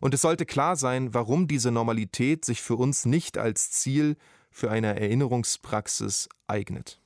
Und 0.00 0.14
es 0.14 0.22
sollte 0.22 0.46
klar 0.46 0.76
sein, 0.76 1.12
warum 1.12 1.48
diese 1.48 1.70
Normalität 1.70 2.46
sich 2.46 2.62
für 2.62 2.76
uns 2.76 3.04
nicht 3.04 3.36
als 3.36 3.70
Ziel 3.72 4.16
für 4.50 4.70
eine 4.70 4.98
Erinnerungspraxis 4.98 6.28
eignet. 6.46 7.00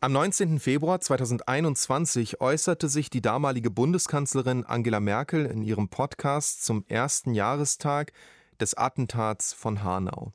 Am 0.00 0.12
19. 0.12 0.60
Februar 0.60 1.00
2021 1.00 2.40
äußerte 2.40 2.88
sich 2.88 3.10
die 3.10 3.20
damalige 3.20 3.70
Bundeskanzlerin 3.70 4.64
Angela 4.64 5.00
Merkel 5.00 5.44
in 5.44 5.62
ihrem 5.62 5.88
Podcast 5.88 6.64
zum 6.64 6.84
ersten 6.86 7.34
Jahrestag 7.34 8.12
des 8.60 8.74
Attentats 8.74 9.52
von 9.52 9.82
Hanau. 9.82 10.32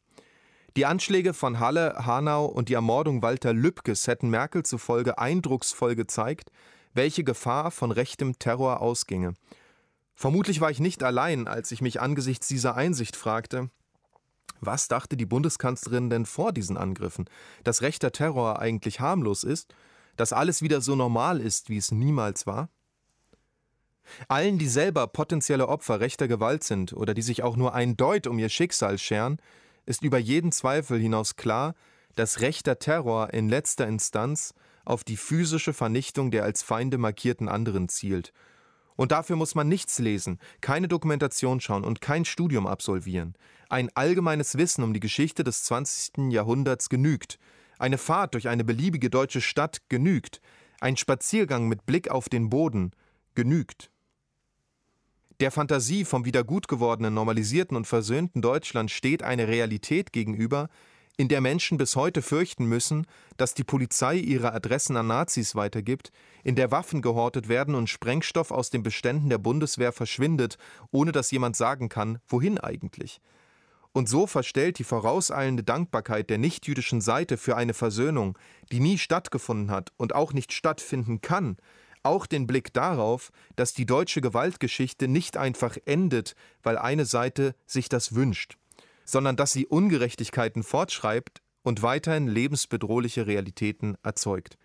Die 0.75 0.85
Anschläge 0.85 1.33
von 1.33 1.59
Halle, 1.59 2.05
Hanau 2.05 2.45
und 2.45 2.67
die 2.67 2.73
Ermordung 2.73 3.21
Walter 3.21 3.53
Lübkes 3.53 4.07
hätten 4.07 4.29
Merkel 4.29 4.63
zufolge 4.63 5.17
eindrucksvoll 5.17 5.95
gezeigt, 5.95 6.51
welche 6.93 7.23
Gefahr 7.23 7.71
von 7.71 7.91
rechtem 7.91 8.39
Terror 8.39 8.81
ausginge. 8.81 9.33
Vermutlich 10.15 10.61
war 10.61 10.71
ich 10.71 10.79
nicht 10.79 11.03
allein, 11.03 11.47
als 11.47 11.71
ich 11.71 11.81
mich 11.81 12.01
angesichts 12.01 12.47
dieser 12.47 12.75
Einsicht 12.75 13.15
fragte, 13.15 13.69
was 14.65 14.87
dachte 14.87 15.17
die 15.17 15.25
Bundeskanzlerin 15.25 16.09
denn 16.09 16.25
vor 16.25 16.53
diesen 16.53 16.77
Angriffen? 16.77 17.25
Dass 17.63 17.81
rechter 17.81 18.11
Terror 18.11 18.59
eigentlich 18.59 18.99
harmlos 18.99 19.43
ist? 19.43 19.73
Dass 20.15 20.33
alles 20.33 20.61
wieder 20.61 20.81
so 20.81 20.95
normal 20.95 21.41
ist, 21.41 21.69
wie 21.69 21.77
es 21.77 21.91
niemals 21.91 22.45
war? 22.45 22.69
Allen, 24.27 24.59
die 24.59 24.67
selber 24.67 25.07
potenzielle 25.07 25.67
Opfer 25.67 25.99
rechter 25.99 26.27
Gewalt 26.27 26.63
sind 26.63 26.93
oder 26.93 27.13
die 27.13 27.21
sich 27.21 27.41
auch 27.41 27.55
nur 27.55 27.73
ein 27.73 27.95
Deut 27.95 28.27
um 28.27 28.37
ihr 28.37 28.49
Schicksal 28.49 28.97
scheren, 28.97 29.37
ist 29.85 30.03
über 30.03 30.17
jeden 30.17 30.51
Zweifel 30.51 30.99
hinaus 30.99 31.35
klar, 31.35 31.73
dass 32.15 32.41
rechter 32.41 32.79
Terror 32.79 33.33
in 33.33 33.49
letzter 33.49 33.87
Instanz 33.87 34.53
auf 34.85 35.03
die 35.03 35.17
physische 35.17 35.73
Vernichtung 35.73 36.31
der 36.31 36.43
als 36.43 36.61
Feinde 36.61 36.97
markierten 36.97 37.47
anderen 37.47 37.87
zielt 37.87 38.33
und 38.95 39.11
dafür 39.11 39.35
muss 39.35 39.55
man 39.55 39.67
nichts 39.67 39.99
lesen, 39.99 40.39
keine 40.61 40.87
Dokumentation 40.87 41.59
schauen 41.59 41.83
und 41.83 42.01
kein 42.01 42.25
Studium 42.25 42.67
absolvieren. 42.67 43.35
Ein 43.73 43.89
allgemeines 43.95 44.55
Wissen 44.55 44.83
um 44.83 44.93
die 44.93 44.99
Geschichte 44.99 45.43
des 45.43 45.63
20. 45.63 46.31
Jahrhunderts 46.31 46.89
genügt. 46.89 47.39
Eine 47.79 47.97
Fahrt 47.97 48.35
durch 48.35 48.47
eine 48.47 48.63
beliebige 48.63 49.09
deutsche 49.09 49.41
Stadt 49.41 49.81
genügt. 49.89 50.41
Ein 50.79 50.95
Spaziergang 50.95 51.67
mit 51.67 51.87
Blick 51.87 52.11
auf 52.11 52.29
den 52.29 52.51
Boden 52.51 52.91
genügt. 53.33 53.89
Der 55.39 55.49
Fantasie 55.49 56.05
vom 56.05 56.23
wiedergutgewordenen, 56.23 57.15
normalisierten 57.15 57.75
und 57.75 57.87
versöhnten 57.87 58.43
Deutschland 58.43 58.91
steht 58.91 59.23
eine 59.23 59.47
Realität 59.47 60.13
gegenüber, 60.13 60.69
in 61.17 61.27
der 61.27 61.41
Menschen 61.41 61.79
bis 61.79 61.95
heute 61.95 62.21
fürchten 62.21 62.65
müssen, 62.65 63.07
dass 63.37 63.55
die 63.55 63.63
Polizei 63.63 64.17
ihre 64.17 64.53
Adressen 64.53 64.97
an 64.97 65.07
Nazis 65.07 65.55
weitergibt, 65.55 66.11
in 66.43 66.55
der 66.55 66.69
Waffen 66.69 67.01
gehortet 67.01 67.47
werden 67.47 67.73
und 67.73 67.89
Sprengstoff 67.89 68.51
aus 68.51 68.69
den 68.69 68.83
Beständen 68.83 69.29
der 69.29 69.39
Bundeswehr 69.39 69.93
verschwindet, 69.93 70.59
ohne 70.91 71.11
dass 71.11 71.31
jemand 71.31 71.55
sagen 71.55 71.89
kann, 71.89 72.19
wohin 72.27 72.59
eigentlich. 72.59 73.19
Und 73.93 74.09
so 74.09 74.27
verstellt 74.27 74.79
die 74.79 74.83
vorauseilende 74.83 75.63
Dankbarkeit 75.63 76.29
der 76.29 76.39
nichtjüdischen 76.39 76.99
Seite 76.99 77.37
für 77.37 77.55
eine 77.55 77.73
Versöhnung, 77.73 78.37
die 78.71 78.79
nie 78.79 78.97
stattgefunden 78.97 79.71
hat 79.71 79.93
und 79.97 80.15
auch 80.15 80.33
nicht 80.33 80.51
stattfinden 80.51 81.21
kann, 81.21 81.57
auch 82.01 82.25
den 82.25 82.47
Blick 82.47 82.73
darauf, 82.73 83.31
dass 83.55 83.73
die 83.73 83.85
deutsche 83.85 84.19
Gewaltgeschichte 84.19 85.07
nicht 85.07 85.37
einfach 85.37 85.77
endet, 85.85 86.35
weil 86.63 86.77
eine 86.77 87.05
Seite 87.05 87.55
sich 87.65 87.87
das 87.87 88.15
wünscht 88.15 88.57
sondern 89.05 89.35
dass 89.35 89.51
sie 89.51 89.65
Ungerechtigkeiten 89.65 90.63
fortschreibt 90.63 91.41
und 91.61 91.81
weiterhin 91.81 92.27
lebensbedrohliche 92.27 93.27
Realitäten 93.27 93.95
erzeugt. 94.03 94.57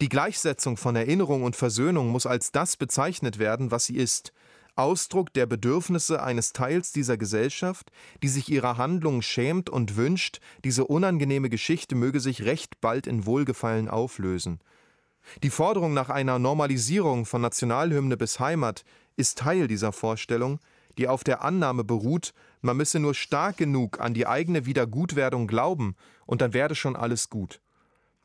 Die 0.00 0.08
Gleichsetzung 0.08 0.76
von 0.76 0.94
Erinnerung 0.94 1.42
und 1.42 1.56
Versöhnung 1.56 2.08
muss 2.08 2.26
als 2.26 2.52
das 2.52 2.76
bezeichnet 2.76 3.38
werden, 3.38 3.70
was 3.70 3.86
sie 3.86 3.96
ist, 3.96 4.32
Ausdruck 4.80 5.32
der 5.34 5.44
Bedürfnisse 5.46 6.22
eines 6.22 6.52
Teils 6.52 6.90
dieser 6.90 7.18
Gesellschaft, 7.18 7.92
die 8.22 8.28
sich 8.28 8.48
ihrer 8.48 8.78
Handlungen 8.78 9.20
schämt 9.20 9.68
und 9.68 9.96
wünscht, 9.96 10.40
diese 10.64 10.86
unangenehme 10.86 11.50
Geschichte 11.50 11.94
möge 11.94 12.18
sich 12.18 12.44
recht 12.44 12.80
bald 12.80 13.06
in 13.06 13.26
Wohlgefallen 13.26 13.90
auflösen. 13.90 14.60
Die 15.42 15.50
Forderung 15.50 15.92
nach 15.92 16.08
einer 16.08 16.38
Normalisierung 16.38 17.26
von 17.26 17.42
Nationalhymne 17.42 18.16
bis 18.16 18.40
Heimat 18.40 18.84
ist 19.16 19.38
Teil 19.38 19.68
dieser 19.68 19.92
Vorstellung, 19.92 20.60
die 20.96 21.08
auf 21.08 21.24
der 21.24 21.44
Annahme 21.44 21.84
beruht, 21.84 22.32
man 22.62 22.78
müsse 22.78 23.00
nur 23.00 23.14
stark 23.14 23.58
genug 23.58 24.00
an 24.00 24.14
die 24.14 24.26
eigene 24.26 24.64
Wiedergutwerdung 24.64 25.46
glauben, 25.46 25.94
und 26.24 26.40
dann 26.40 26.54
werde 26.54 26.74
schon 26.74 26.96
alles 26.96 27.28
gut. 27.28 27.60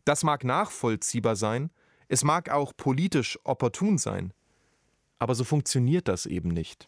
Das 0.06 0.24
mag 0.24 0.44
nachvollziehbar 0.46 1.36
sein, 1.36 1.70
es 2.08 2.24
mag 2.24 2.50
auch 2.50 2.72
politisch 2.78 3.40
opportun 3.44 3.98
sein, 3.98 4.32
aber 5.20 5.36
so 5.36 5.44
funktioniert 5.44 6.08
das 6.08 6.26
eben 6.26 6.50
nicht. 6.50 6.88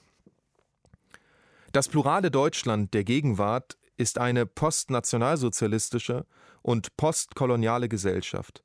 Das 1.71 1.89
plurale 1.89 2.31
Deutschland 2.31 2.93
der 2.93 3.03
Gegenwart 3.03 3.77
ist 3.97 4.17
eine 4.17 4.45
postnationalsozialistische 4.45 6.25
und 6.61 6.95
postkoloniale 6.97 7.89
Gesellschaft. 7.89 8.63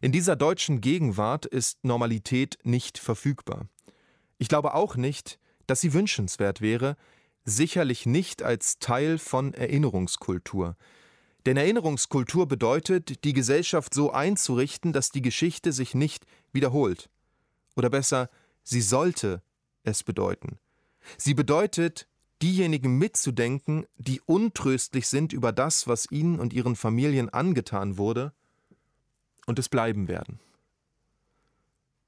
In 0.00 0.12
dieser 0.12 0.36
deutschen 0.36 0.80
Gegenwart 0.80 1.46
ist 1.46 1.84
Normalität 1.84 2.58
nicht 2.62 2.98
verfügbar. 2.98 3.68
Ich 4.38 4.48
glaube 4.48 4.74
auch 4.74 4.96
nicht, 4.96 5.38
dass 5.66 5.80
sie 5.80 5.94
wünschenswert 5.94 6.60
wäre, 6.60 6.96
sicherlich 7.44 8.06
nicht 8.06 8.42
als 8.42 8.78
Teil 8.78 9.18
von 9.18 9.54
Erinnerungskultur. 9.54 10.76
Denn 11.46 11.56
Erinnerungskultur 11.56 12.46
bedeutet, 12.46 13.24
die 13.24 13.32
Gesellschaft 13.32 13.94
so 13.94 14.10
einzurichten, 14.12 14.92
dass 14.92 15.10
die 15.10 15.22
Geschichte 15.22 15.72
sich 15.72 15.94
nicht 15.94 16.26
wiederholt. 16.52 17.08
Oder 17.76 17.88
besser, 17.88 18.28
sie 18.66 18.82
sollte 18.82 19.42
es 19.84 20.02
bedeuten. 20.02 20.58
Sie 21.16 21.34
bedeutet, 21.34 22.08
diejenigen 22.42 22.98
mitzudenken, 22.98 23.86
die 23.96 24.20
untröstlich 24.20 25.06
sind 25.06 25.32
über 25.32 25.52
das, 25.52 25.86
was 25.86 26.10
ihnen 26.10 26.38
und 26.38 26.52
ihren 26.52 26.76
Familien 26.76 27.30
angetan 27.30 27.96
wurde 27.96 28.32
und 29.46 29.58
es 29.58 29.68
bleiben 29.68 30.08
werden. 30.08 30.40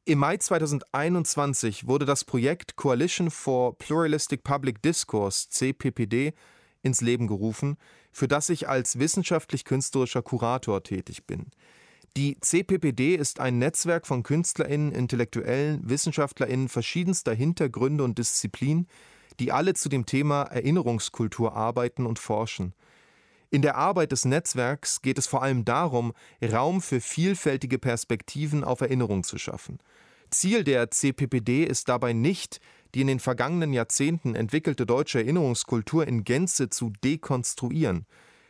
Im 0.05 0.19
Mai 0.19 0.37
2021 0.37 1.87
wurde 1.87 2.07
das 2.07 2.25
Projekt 2.25 2.77
Coalition 2.77 3.31
for 3.31 3.79
Pluralistic 3.79 4.43
Public 4.43 4.83
Discourse 4.83 5.49
CPPD 5.51 6.35
ins 6.83 7.01
Leben 7.01 7.27
gerufen, 7.27 7.77
für 8.11 8.27
das 8.27 8.49
ich 8.49 8.69
als 8.69 8.99
wissenschaftlich-künstlerischer 8.99 10.23
Kurator 10.23 10.83
tätig 10.83 11.27
bin. 11.27 11.47
Die 12.17 12.39
CPPD 12.41 13.15
ist 13.15 13.39
ein 13.39 13.59
Netzwerk 13.59 14.07
von 14.07 14.23
Künstlerinnen, 14.23 14.93
Intellektuellen, 14.93 15.89
Wissenschaftlerinnen 15.89 16.69
verschiedenster 16.69 17.33
Hintergründe 17.33 18.03
und 18.03 18.19
Disziplinen, 18.19 18.89
die 19.39 19.53
alle 19.53 19.75
zu 19.75 19.89
dem 19.89 20.07
Thema 20.07 20.43
Erinnerungskultur 20.43 21.55
arbeiten 21.55 22.07
und 22.07 22.19
forschen. 22.19 22.75
In 23.51 23.63
der 23.63 23.77
Arbeit 23.77 24.13
des 24.13 24.25
Netzwerks 24.25 25.01
geht 25.01 25.17
es 25.17 25.27
vor 25.27 25.43
allem 25.43 25.65
darum, 25.65 26.13
Raum 26.43 26.83
für 26.83 27.01
vielfältige 27.01 27.79
Perspektiven 27.79 28.63
auf 28.63 28.81
Erinnerung 28.81 29.25
zu 29.25 29.39
schaffen. 29.39 29.79
Ziel 30.31 30.65
der 30.65 30.91
CPPD 30.91 31.65
ist 31.65 31.89
dabei 31.89 32.13
nicht, 32.13 32.61
die 32.95 33.01
in 33.01 33.07
den 33.07 33.21
vergangenen 33.21 33.73
Jahrzehnten 33.73 34.35
entwickelte 34.35 34.85
deutsche 34.85 35.21
Erinnerungskultur 35.21 36.07
in 36.07 36.25
Gänze 36.25 36.69
zu 36.69 36.93
dekonstruieren. 37.03 38.07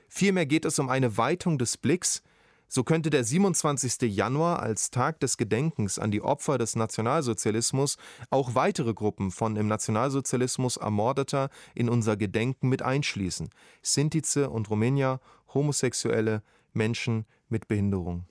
Vielmehr 0.09 0.47
geht 0.47 0.65
es 0.65 0.79
um 0.79 0.89
eine 0.89 1.17
Weitung 1.17 1.59
des 1.59 1.77
Blicks, 1.77 2.23
so 2.69 2.85
könnte 2.85 3.11
der 3.11 3.25
27. 3.25 4.15
Januar 4.15 4.61
als 4.61 4.91
Tag 4.91 5.21
des 5.21 5.39
Gedenkens 5.39 5.99
an 5.99 6.11
die 6.11 6.23
Opfer 6.23 6.59
des 6.59 6.77
Nationalsozialismus 6.77 7.97
auch 8.31 8.55
weitere 8.55 8.93
Gruppen 8.93 9.31
von 9.31 9.57
im 9.57 9.67
Nationalsozialismus 9.67 10.77
Ermordeter 10.77 11.49
in 11.75 11.89
unser 11.89 12.17
Gedenken 12.17 12.69
mit 12.69 12.83
einschließen. 12.83 13.49
Sintize 13.83 14.51
und 14.51 14.69
Rumänier, 14.71 15.21
Homosexuelle, 15.55 16.43
Menschen 16.75 17.25
mit 17.49 17.69
Behinderung. 17.69 18.27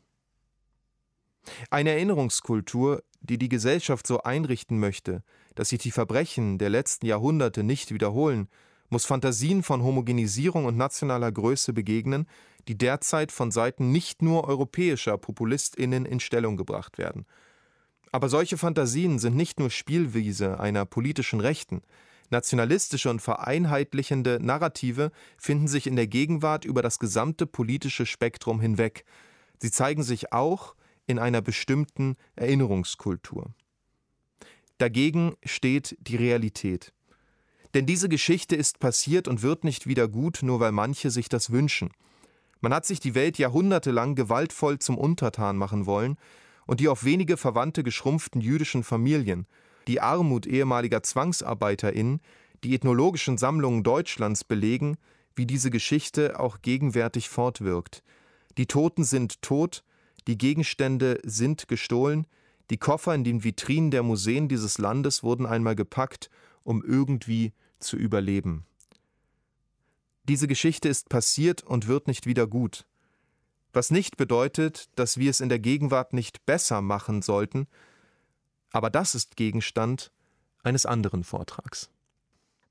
Eine 1.70 1.92
Erinnerungskultur, 1.92 3.04
die 3.22 3.38
die 3.38 3.50
Gesellschaft 3.50 4.06
so 4.06 4.22
einrichten 4.22 4.80
möchte, 4.80 5.24
dass 5.56 5.70
sich 5.70 5.80
die 5.80 5.92
Verbrechen 5.92 6.60
der 6.60 6.70
letzten 6.70 7.08
Jahrhunderte 7.08 7.64
nicht 7.64 7.92
wiederholen, 7.92 8.48
muss 8.90 9.06
Fantasien 9.06 9.64
von 9.64 9.84
Homogenisierung 9.84 10.66
und 10.66 10.78
nationaler 10.78 11.32
Größe 11.32 11.74
begegnen, 11.74 12.28
die 12.68 12.78
derzeit 12.78 13.32
von 13.32 13.52
Seiten 13.52 13.92
nicht 13.92 14.22
nur 14.22 14.48
europäischer 14.48 15.18
Populistinnen 15.18 16.06
in 16.06 16.20
Stellung 16.20 16.58
gebracht 16.58 16.98
werden. 16.98 17.26
Aber 18.12 18.30
solche 18.30 18.58
Fantasien 18.58 19.20
sind 19.20 19.36
nicht 19.36 19.60
nur 19.60 19.70
Spielwiese 19.70 20.60
einer 20.60 20.86
politischen 20.86 21.40
Rechten. 21.40 21.82
Nationalistische 22.30 23.10
und 23.10 23.22
vereinheitlichende 23.22 24.40
Narrative 24.42 25.12
finden 25.38 25.68
sich 25.68 25.88
in 25.88 25.96
der 25.96 26.08
Gegenwart 26.08 26.66
über 26.66 26.82
das 26.82 27.00
gesamte 27.00 27.46
politische 27.46 28.06
Spektrum 28.06 28.60
hinweg. 28.60 29.06
Sie 29.60 29.72
zeigen 29.72 30.04
sich 30.04 30.34
auch 30.34 30.76
in 31.06 31.20
einer 31.20 31.42
bestimmten 31.42 32.16
Erinnerungskultur. 32.36 33.54
Dagegen 34.78 35.36
steht 35.44 35.98
die 36.02 36.18
Realität. 36.18 36.94
Denn 37.74 37.86
diese 37.86 38.10
Geschichte 38.10 38.56
ist 38.56 38.80
passiert 38.80 39.28
und 39.28 39.42
wird 39.42 39.64
nicht 39.64 39.88
wieder 39.88 40.08
gut, 40.08 40.40
nur 40.42 40.60
weil 40.60 40.72
manche 40.72 41.12
sich 41.12 41.30
das 41.30 41.52
wünschen. 41.52 41.92
Man 42.62 42.74
hat 42.74 42.86
sich 42.86 43.00
die 43.00 43.16
Welt 43.16 43.38
jahrhundertelang 43.38 44.16
gewaltvoll 44.16 44.80
zum 44.80 44.98
Untertan 44.98 45.58
machen 45.58 45.86
wollen, 45.86 46.18
und 46.66 46.82
die 46.82 46.90
auf 46.90 47.04
wenige 47.06 47.38
Verwandte 47.38 47.82
geschrumpften 47.82 48.42
jüdischen 48.42 48.84
Familien, 48.84 49.48
die 49.88 50.02
Armut 50.02 50.46
ehemaliger 50.46 51.02
ZwangsarbeiterInnen, 51.02 52.20
die 52.64 52.76
ethnologischen 52.76 53.38
Sammlungen 53.38 53.84
Deutschlands 53.84 54.44
belegen, 54.44 54.98
wie 55.36 55.46
diese 55.46 55.72
Geschichte 55.72 56.40
auch 56.40 56.62
gegenwärtig 56.62 57.30
fortwirkt. 57.30 58.04
Die 58.58 58.66
Toten 58.66 59.04
sind 59.04 59.42
tot, 59.42 59.84
die 60.28 60.38
Gegenstände 60.38 61.20
sind 61.24 61.68
gestohlen, 61.68 62.28
die 62.70 62.78
Koffer 62.78 63.16
in 63.16 63.24
den 63.24 63.44
Vitrinen 63.44 63.92
der 63.92 64.04
Museen 64.04 64.50
dieses 64.50 64.78
Landes 64.78 65.24
wurden 65.24 65.46
einmal 65.46 65.76
gepackt, 65.76 66.30
um 66.68 66.84
irgendwie 66.84 67.54
zu 67.80 67.96
überleben. 67.96 68.66
Diese 70.26 70.50
Geschichte 70.50 70.90
ist 70.90 71.08
passiert 71.08 71.64
und 71.64 71.88
wird 71.88 72.08
nicht 72.08 72.26
wieder 72.26 72.46
gut. 72.46 72.86
Was 73.72 73.90
nicht 73.90 74.18
bedeutet, 74.18 74.90
dass 74.96 75.18
wir 75.18 75.30
es 75.30 75.40
in 75.40 75.48
der 75.48 75.60
Gegenwart 75.60 76.12
nicht 76.12 76.46
besser 76.46 76.82
machen 76.82 77.22
sollten, 77.22 77.68
aber 78.72 78.90
das 78.90 79.16
ist 79.16 79.38
Gegenstand 79.38 80.12
eines 80.62 80.86
anderen 80.86 81.24
Vortrags. 81.24 81.90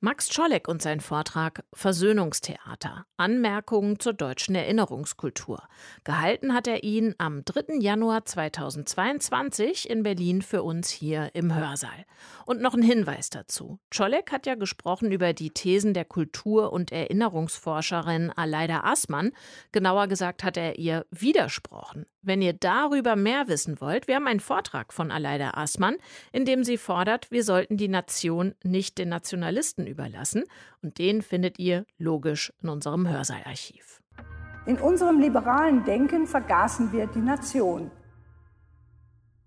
Max 0.00 0.28
Czolek 0.28 0.68
und 0.68 0.82
sein 0.82 1.00
Vortrag 1.00 1.64
Versöhnungstheater. 1.72 3.06
Anmerkungen 3.16 3.98
zur 3.98 4.12
deutschen 4.12 4.54
Erinnerungskultur. 4.54 5.62
Gehalten 6.04 6.52
hat 6.52 6.66
er 6.66 6.84
ihn 6.84 7.14
am 7.16 7.46
3. 7.46 7.78
Januar 7.80 8.26
2022 8.26 9.88
in 9.88 10.02
Berlin 10.02 10.42
für 10.42 10.62
uns 10.62 10.90
hier 10.90 11.30
im 11.34 11.54
Hörsaal. 11.54 12.04
Und 12.44 12.60
noch 12.60 12.74
ein 12.74 12.82
Hinweis 12.82 13.30
dazu. 13.30 13.78
Czolek 13.90 14.32
hat 14.32 14.44
ja 14.46 14.54
gesprochen 14.54 15.12
über 15.12 15.32
die 15.32 15.50
Thesen 15.50 15.94
der 15.94 16.04
Kultur- 16.04 16.74
und 16.74 16.92
Erinnerungsforscherin 16.92 18.30
Aleida 18.36 18.80
Aßmann. 18.80 19.32
Genauer 19.72 20.08
gesagt 20.08 20.44
hat 20.44 20.58
er 20.58 20.78
ihr 20.78 21.06
widersprochen. 21.10 22.04
Wenn 22.26 22.42
ihr 22.42 22.54
darüber 22.54 23.14
mehr 23.14 23.46
wissen 23.46 23.80
wollt, 23.80 24.08
wir 24.08 24.16
haben 24.16 24.26
einen 24.26 24.40
Vortrag 24.40 24.92
von 24.92 25.12
Aleida 25.12 25.52
Aßmann, 25.54 25.94
in 26.32 26.44
dem 26.44 26.64
sie 26.64 26.76
fordert, 26.76 27.30
wir 27.30 27.44
sollten 27.44 27.76
die 27.76 27.86
Nation 27.86 28.56
nicht 28.64 28.98
den 28.98 29.10
Nationalisten 29.10 29.86
überlassen. 29.86 30.42
Und 30.82 30.98
den 30.98 31.22
findet 31.22 31.60
ihr 31.60 31.86
logisch 31.98 32.52
in 32.60 32.68
unserem 32.68 33.08
Hörsaalarchiv. 33.08 34.02
In 34.66 34.78
unserem 34.78 35.20
liberalen 35.20 35.84
Denken 35.84 36.26
vergaßen 36.26 36.90
wir 36.92 37.06
die 37.06 37.20
Nation. 37.20 37.92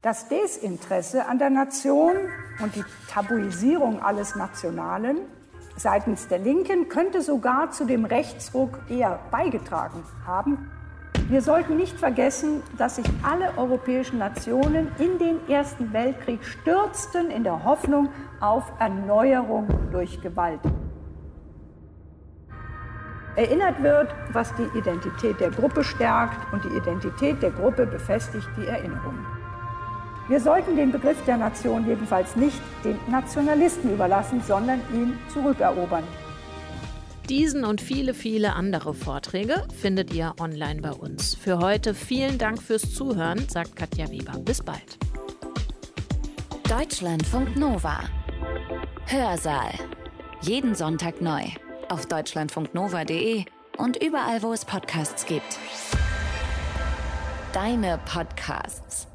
Das 0.01 0.29
Desinteresse 0.29 1.25
an 1.25 1.37
der 1.37 1.49
Nation 1.49 2.15
und 2.61 2.73
die 2.77 2.85
Tabuisierung 3.09 4.01
alles 4.01 4.37
Nationalen 4.37 5.17
seitens 5.75 6.29
der 6.29 6.39
Linken 6.39 6.87
könnte 6.87 7.21
sogar 7.21 7.71
zu 7.71 7.85
dem 7.85 8.05
Rechtsruck 8.05 8.79
eher 8.89 9.19
beigetragen 9.31 10.03
haben, 10.25 10.71
wir 11.29 11.43
sollten 11.43 11.77
nicht 11.77 11.97
vergessen, 11.97 12.63
dass 12.77 12.95
sich 12.95 13.05
alle 13.21 13.55
europäischen 13.55 14.17
Nationen 14.17 14.87
in 14.97 15.19
den 15.19 15.47
Ersten 15.47 15.93
Weltkrieg 15.93 16.43
stürzten 16.43 17.29
in 17.29 17.43
der 17.43 17.63
Hoffnung 17.63 18.09
auf 18.39 18.63
Erneuerung 18.79 19.67
durch 19.91 20.19
Gewalt. 20.21 20.59
Erinnert 23.35 23.81
wird, 23.83 24.13
was 24.33 24.53
die 24.55 24.77
Identität 24.77 25.39
der 25.39 25.51
Gruppe 25.51 25.83
stärkt 25.83 26.51
und 26.51 26.63
die 26.63 26.75
Identität 26.75 27.41
der 27.43 27.51
Gruppe 27.51 27.85
befestigt 27.85 28.49
die 28.57 28.65
Erinnerung. 28.65 29.25
Wir 30.27 30.39
sollten 30.39 30.75
den 30.75 30.91
Begriff 30.91 31.23
der 31.25 31.37
Nation 31.37 31.87
jedenfalls 31.87 32.35
nicht 32.35 32.61
den 32.83 32.99
Nationalisten 33.09 33.93
überlassen, 33.93 34.41
sondern 34.41 34.81
ihn 34.93 35.17
zurückerobern. 35.31 36.03
Diesen 37.29 37.63
und 37.63 37.79
viele, 37.79 38.15
viele 38.15 38.53
andere 38.53 38.95
Vorträge 38.95 39.67
findet 39.79 40.11
ihr 40.15 40.33
online 40.39 40.81
bei 40.81 40.91
uns. 40.91 41.35
Für 41.35 41.59
heute 41.59 41.93
vielen 41.93 42.39
Dank 42.39 42.59
fürs 42.59 42.95
Zuhören, 42.95 43.47
sagt 43.47 43.75
Katja 43.75 44.09
Weber. 44.09 44.39
Bis 44.39 44.63
bald. 44.63 44.97
Deutschlandfunk 46.67 47.55
Nova. 47.55 47.99
Hörsaal. 49.05 49.71
Jeden 50.41 50.73
Sonntag 50.73 51.21
neu. 51.21 51.43
Auf 51.89 52.07
deutschlandfunknova.de 52.07 53.45
und 53.77 54.03
überall, 54.03 54.41
wo 54.41 54.51
es 54.51 54.65
Podcasts 54.65 55.25
gibt. 55.27 55.59
Deine 57.53 57.99
Podcasts. 58.05 59.08